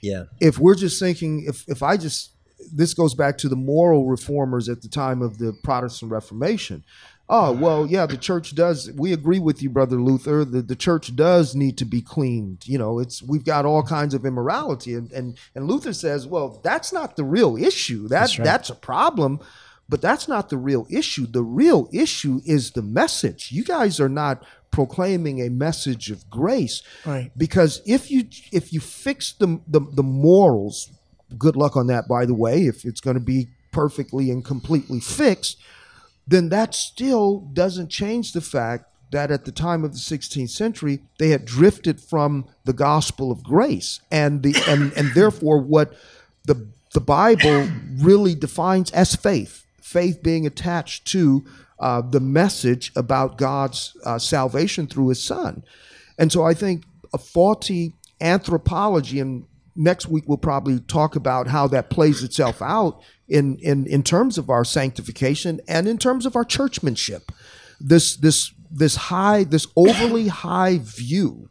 Yeah. 0.03 0.25
If 0.41 0.59
we're 0.59 0.75
just 0.75 1.01
thinking, 1.01 1.45
if 1.47 1.67
if 1.69 1.83
I 1.83 1.97
just 1.97 2.33
this 2.73 2.95
goes 2.95 3.15
back 3.15 3.39
to 3.39 3.49
the 3.49 3.57
moral 3.57 4.07
reformers 4.07 4.69
at 4.69 4.83
the 4.83 4.89
time 4.89 5.23
of 5.23 5.39
the 5.39 5.53
Protestant 5.65 6.13
Reformation. 6.13 6.85
Oh 7.29 7.53
well, 7.53 7.87
yeah, 7.87 8.05
the 8.05 8.17
church 8.17 8.55
does. 8.55 8.91
We 8.93 9.13
agree 9.13 9.39
with 9.39 9.63
you, 9.63 9.71
brother 9.71 9.97
Luther. 9.97 10.45
The 10.45 10.61
the 10.61 10.77
church 10.77 11.17
does 11.17 11.55
need 11.55 11.79
to 11.79 11.85
be 11.85 12.03
cleaned. 12.03 12.67
You 12.67 12.79
know, 12.79 12.99
it's 12.99 13.23
we've 13.23 13.45
got 13.45 13.65
all 13.65 13.83
kinds 13.83 14.13
of 14.13 14.27
immorality, 14.27 14.95
and 14.95 15.11
and, 15.13 15.39
and 15.55 15.67
Luther 15.67 15.93
says, 15.93 16.27
well, 16.27 16.61
that's 16.63 16.93
not 16.93 17.17
the 17.17 17.25
real 17.25 17.57
issue. 17.57 18.09
That 18.09 18.37
that's 18.37 18.71
a 18.71 18.75
problem, 18.75 19.41
but 19.89 20.03
that's 20.03 20.29
not 20.29 20.51
the 20.51 20.59
real 20.59 20.87
issue. 20.91 21.27
The 21.27 21.45
real 21.45 21.89
issue 21.93 22.41
is 22.45 22.73
the 22.73 22.83
message. 22.83 23.53
You 23.53 23.65
guys 23.65 23.99
are 24.01 24.11
not 24.11 24.45
proclaiming 24.73 25.41
a 25.41 25.49
message 25.51 26.11
of 26.11 26.29
grace, 26.29 26.83
Right. 27.07 27.31
because 27.37 27.81
if 27.87 28.11
you 28.11 28.25
if 28.51 28.73
you 28.73 28.81
fix 28.81 29.33
the 29.33 29.61
the, 29.69 29.81
the 29.81 30.03
morals, 30.03 30.91
good 31.39 31.55
luck 31.57 31.77
on 31.77 31.87
that. 31.87 32.09
By 32.09 32.27
the 32.27 32.35
way, 32.35 32.67
if 32.67 32.85
it's 32.85 33.01
going 33.01 33.15
to 33.15 33.21
be 33.23 33.49
perfectly 33.71 34.31
and 34.31 34.45
completely 34.45 35.01
fixed 35.01 35.57
then 36.29 36.51
that 36.51 36.75
still 36.75 37.41
doesn't 37.53 37.89
change 37.89 38.33
the 38.33 38.41
fact 38.41 38.85
that 39.11 39.31
at 39.31 39.45
the 39.45 39.51
time 39.51 39.83
of 39.83 39.93
the 39.93 39.99
16th 39.99 40.51
century 40.51 41.01
they 41.19 41.31
had 41.31 41.45
drifted 41.45 41.99
from 42.01 42.45
the 42.65 42.73
gospel 42.73 43.33
of 43.33 43.43
grace 43.43 44.01
and 44.11 44.43
the 44.43 44.55
and 44.69 44.93
and 44.93 45.15
therefore 45.15 45.59
what 45.59 45.95
the 46.45 46.69
the 46.93 47.01
bible 47.01 47.67
really 47.97 48.35
defines 48.35 48.91
as 48.93 49.17
faith 49.17 49.65
faith 49.81 50.23
being 50.23 50.47
attached 50.47 51.07
to 51.07 51.43
uh, 51.83 52.01
the 52.01 52.21
message 52.21 52.93
about 52.97 53.37
god's 53.37 53.97
uh, 54.05 54.19
salvation 54.19 54.87
through 54.87 55.09
his 55.09 55.23
son. 55.23 55.63
And 56.19 56.33
so 56.33 56.45
i 56.45 56.55
think 56.55 56.85
a 57.13 57.19
faulty 57.19 57.95
anthropology 58.21 59.21
and 59.21 59.45
next 59.75 60.07
week 60.09 60.25
we'll 60.27 60.39
probably 60.39 60.81
talk 60.81 61.17
about 61.17 61.49
how 61.49 61.67
that 61.67 61.91
plays 61.91 62.23
itself 62.23 62.61
out 62.63 63.03
in 63.29 63.57
in 63.59 63.87
in 63.87 64.03
terms 64.03 64.39
of 64.39 64.51
our 64.51 64.65
sanctification 64.65 65.61
and 65.69 65.89
in 65.89 65.99
terms 65.99 66.27
of 66.27 66.37
our 66.37 66.45
churchmanship. 66.45 67.33
This 67.81 68.17
this 68.17 68.53
this 68.71 68.97
high 68.97 69.45
this 69.45 69.67
overly 69.77 70.29
high 70.29 70.79
view 70.79 71.49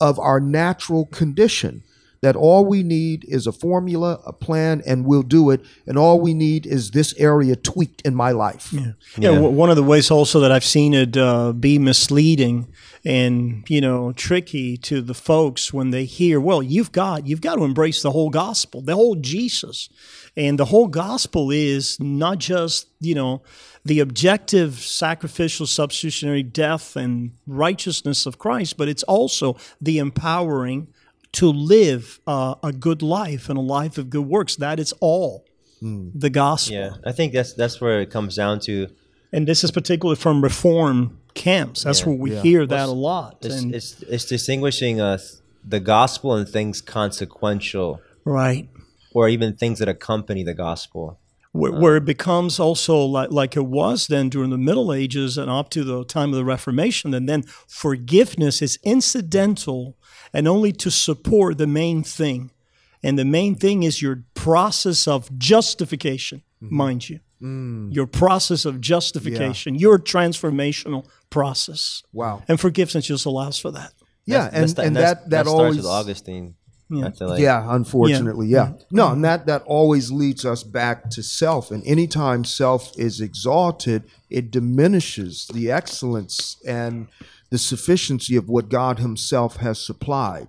of 0.00 0.18
our 0.18 0.40
natural 0.40 1.06
condition 1.06 1.84
that 2.22 2.36
all 2.36 2.64
we 2.64 2.82
need 2.84 3.24
is 3.28 3.46
a 3.46 3.52
formula 3.52 4.20
a 4.24 4.32
plan 4.32 4.80
and 4.86 5.04
we'll 5.04 5.22
do 5.24 5.50
it 5.50 5.60
and 5.86 5.98
all 5.98 6.20
we 6.20 6.32
need 6.32 6.64
is 6.66 6.92
this 6.92 7.12
area 7.18 7.56
tweaked 7.56 8.00
in 8.02 8.14
my 8.14 8.30
life. 8.30 8.72
Yeah, 9.18 9.32
w- 9.32 9.50
one 9.50 9.70
of 9.70 9.76
the 9.76 9.82
ways 9.82 10.10
also 10.10 10.40
that 10.40 10.52
I've 10.52 10.64
seen 10.64 10.94
it 10.94 11.16
uh, 11.16 11.52
be 11.52 11.78
misleading 11.78 12.68
and 13.04 13.64
you 13.68 13.80
know 13.80 14.12
tricky 14.12 14.76
to 14.76 15.00
the 15.00 15.14
folks 15.14 15.72
when 15.72 15.90
they 15.90 16.04
hear, 16.04 16.40
well, 16.40 16.62
you've 16.62 16.92
got 16.92 17.26
you've 17.26 17.40
got 17.40 17.56
to 17.56 17.64
embrace 17.64 18.02
the 18.02 18.12
whole 18.12 18.30
gospel, 18.30 18.80
the 18.80 18.94
whole 18.94 19.16
Jesus, 19.16 19.88
and 20.36 20.58
the 20.58 20.66
whole 20.66 20.86
gospel 20.86 21.50
is 21.50 21.98
not 22.00 22.38
just 22.38 22.86
you 23.00 23.14
know 23.16 23.42
the 23.84 23.98
objective 23.98 24.78
sacrificial 24.78 25.66
substitutionary 25.66 26.44
death 26.44 26.94
and 26.94 27.32
righteousness 27.48 28.26
of 28.26 28.38
Christ, 28.38 28.76
but 28.76 28.88
it's 28.88 29.02
also 29.02 29.56
the 29.80 29.98
empowering 29.98 30.86
to 31.32 31.48
live 31.48 32.20
uh, 32.26 32.54
a 32.62 32.72
good 32.72 33.02
life 33.02 33.48
and 33.48 33.58
a 33.58 33.62
life 33.62 33.98
of 33.98 34.10
good 34.10 34.26
works. 34.26 34.56
That 34.56 34.78
is 34.78 34.92
all 35.00 35.44
the 35.80 36.30
gospel. 36.30 36.76
Yeah. 36.76 36.90
I 37.04 37.12
think 37.12 37.32
that's 37.32 37.54
that's 37.54 37.80
where 37.80 38.00
it 38.00 38.10
comes 38.10 38.36
down 38.36 38.60
to. 38.60 38.88
And 39.32 39.48
this 39.48 39.64
is 39.64 39.70
particularly 39.70 40.16
from 40.16 40.42
reform 40.42 41.18
camps. 41.34 41.82
That's 41.84 42.00
Yeah. 42.00 42.06
where 42.08 42.16
we 42.16 42.36
hear 42.36 42.66
that 42.66 42.88
a 42.88 42.92
lot. 42.92 43.38
It's, 43.42 43.54
And, 43.62 43.74
it's, 43.74 44.02
it's 44.02 44.26
distinguishing 44.26 45.00
uh, 45.00 45.18
the 45.66 45.80
gospel 45.80 46.34
and 46.34 46.48
things 46.48 46.80
consequential 46.80 48.00
right. 48.24 48.68
or 49.14 49.28
even 49.28 49.56
things 49.56 49.78
that 49.78 49.88
accompany 49.88 50.44
the 50.44 50.54
gospel. 50.54 51.18
Where, 51.52 51.72
where 51.72 51.96
it 51.96 52.04
becomes 52.04 52.58
also 52.60 52.98
like, 53.04 53.30
like 53.30 53.56
it 53.56 53.66
was 53.66 54.06
then 54.06 54.30
during 54.30 54.50
the 54.50 54.58
Middle 54.58 54.92
Ages 54.92 55.36
and 55.36 55.50
up 55.50 55.68
to 55.70 55.84
the 55.84 56.04
time 56.04 56.30
of 56.30 56.36
the 56.36 56.44
Reformation, 56.46 57.12
and 57.12 57.28
then 57.28 57.42
forgiveness 57.68 58.62
is 58.62 58.78
incidental 58.82 59.96
and 60.32 60.48
only 60.48 60.72
to 60.72 60.90
support 60.90 61.58
the 61.58 61.66
main 61.66 62.02
thing. 62.02 62.50
And 63.02 63.18
the 63.18 63.24
main 63.24 63.54
thing 63.56 63.82
is 63.82 64.00
your 64.00 64.22
process 64.34 65.08
of 65.08 65.36
justification, 65.38 66.42
mm-hmm. 66.62 66.76
mind 66.76 67.08
you. 67.08 67.20
Mm. 67.42 67.92
Your 67.92 68.06
process 68.06 68.64
of 68.64 68.80
justification, 68.80 69.74
your 69.74 69.98
transformational 69.98 71.06
process. 71.28 72.02
wow 72.12 72.42
And 72.46 72.60
forgiveness 72.60 73.06
just 73.06 73.26
allows 73.26 73.58
for 73.58 73.72
that. 73.72 73.92
yeah 74.26 74.44
That's- 74.44 74.54
and, 74.54 74.70
that's- 74.70 74.86
and 74.86 74.96
that's- 74.96 75.14
that 75.22 75.30
that, 75.30 75.46
starts 75.46 75.50
always 75.50 75.76
with 75.78 75.86
Augustine. 75.86 76.54
I 76.94 77.10
feel 77.10 77.28
like. 77.28 77.40
yeah 77.40 77.66
unfortunately 77.74 78.48
yeah. 78.48 78.72
no 78.90 79.12
and 79.12 79.24
that 79.24 79.46
that 79.46 79.62
always 79.62 80.10
leads 80.10 80.44
us 80.44 80.62
back 80.62 81.08
to 81.14 81.22
self 81.22 81.70
and 81.70 81.82
anytime 81.86 82.44
self 82.44 82.92
is 82.98 83.18
exalted 83.18 84.02
it 84.28 84.50
diminishes 84.50 85.46
the 85.54 85.70
excellence 85.70 86.58
and 86.66 87.08
the 87.52 87.58
sufficiency 87.58 88.34
of 88.34 88.48
what 88.48 88.70
god 88.70 88.98
himself 88.98 89.56
has 89.58 89.78
supplied. 89.78 90.48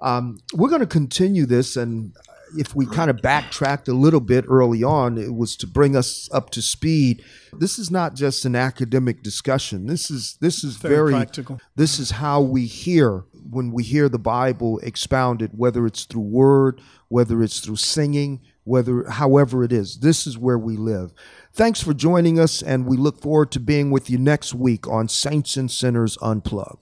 Um, 0.00 0.40
we're 0.52 0.68
going 0.68 0.80
to 0.80 0.86
continue 0.88 1.46
this 1.46 1.76
and 1.76 2.12
if 2.58 2.74
we 2.74 2.84
kind 2.84 3.08
of 3.08 3.22
backtracked 3.22 3.86
a 3.86 3.94
little 3.94 4.20
bit 4.20 4.44
early 4.48 4.82
on 4.82 5.16
it 5.16 5.32
was 5.32 5.56
to 5.56 5.68
bring 5.68 5.94
us 5.94 6.28
up 6.32 6.50
to 6.50 6.60
speed. 6.60 7.24
This 7.52 7.78
is 7.78 7.92
not 7.92 8.14
just 8.16 8.44
an 8.44 8.56
academic 8.56 9.22
discussion. 9.22 9.86
This 9.86 10.10
is 10.10 10.36
this 10.40 10.64
is 10.64 10.76
Very 10.76 10.94
very, 10.96 11.12
practical. 11.12 11.60
this 11.76 12.00
is 12.00 12.10
how 12.10 12.40
we 12.40 12.66
hear 12.66 13.24
when 13.48 13.70
we 13.70 13.84
hear 13.84 14.08
the 14.08 14.18
bible 14.18 14.80
expounded 14.80 15.50
whether 15.56 15.86
it's 15.86 16.04
through 16.04 16.22
word 16.22 16.80
whether 17.08 17.40
it's 17.42 17.60
through 17.60 17.76
singing 17.76 18.40
whether 18.64 19.08
however 19.08 19.62
it 19.64 19.72
is. 19.72 19.98
This 19.98 20.26
is 20.26 20.36
where 20.36 20.58
we 20.58 20.76
live 20.76 21.12
thanks 21.52 21.82
for 21.82 21.92
joining 21.92 22.38
us 22.38 22.62
and 22.62 22.86
we 22.86 22.96
look 22.96 23.20
forward 23.20 23.50
to 23.52 23.60
being 23.60 23.90
with 23.90 24.08
you 24.08 24.18
next 24.18 24.54
week 24.54 24.88
on 24.88 25.08
saints 25.08 25.56
and 25.56 25.70
sinners 25.70 26.16
unplugged 26.22 26.81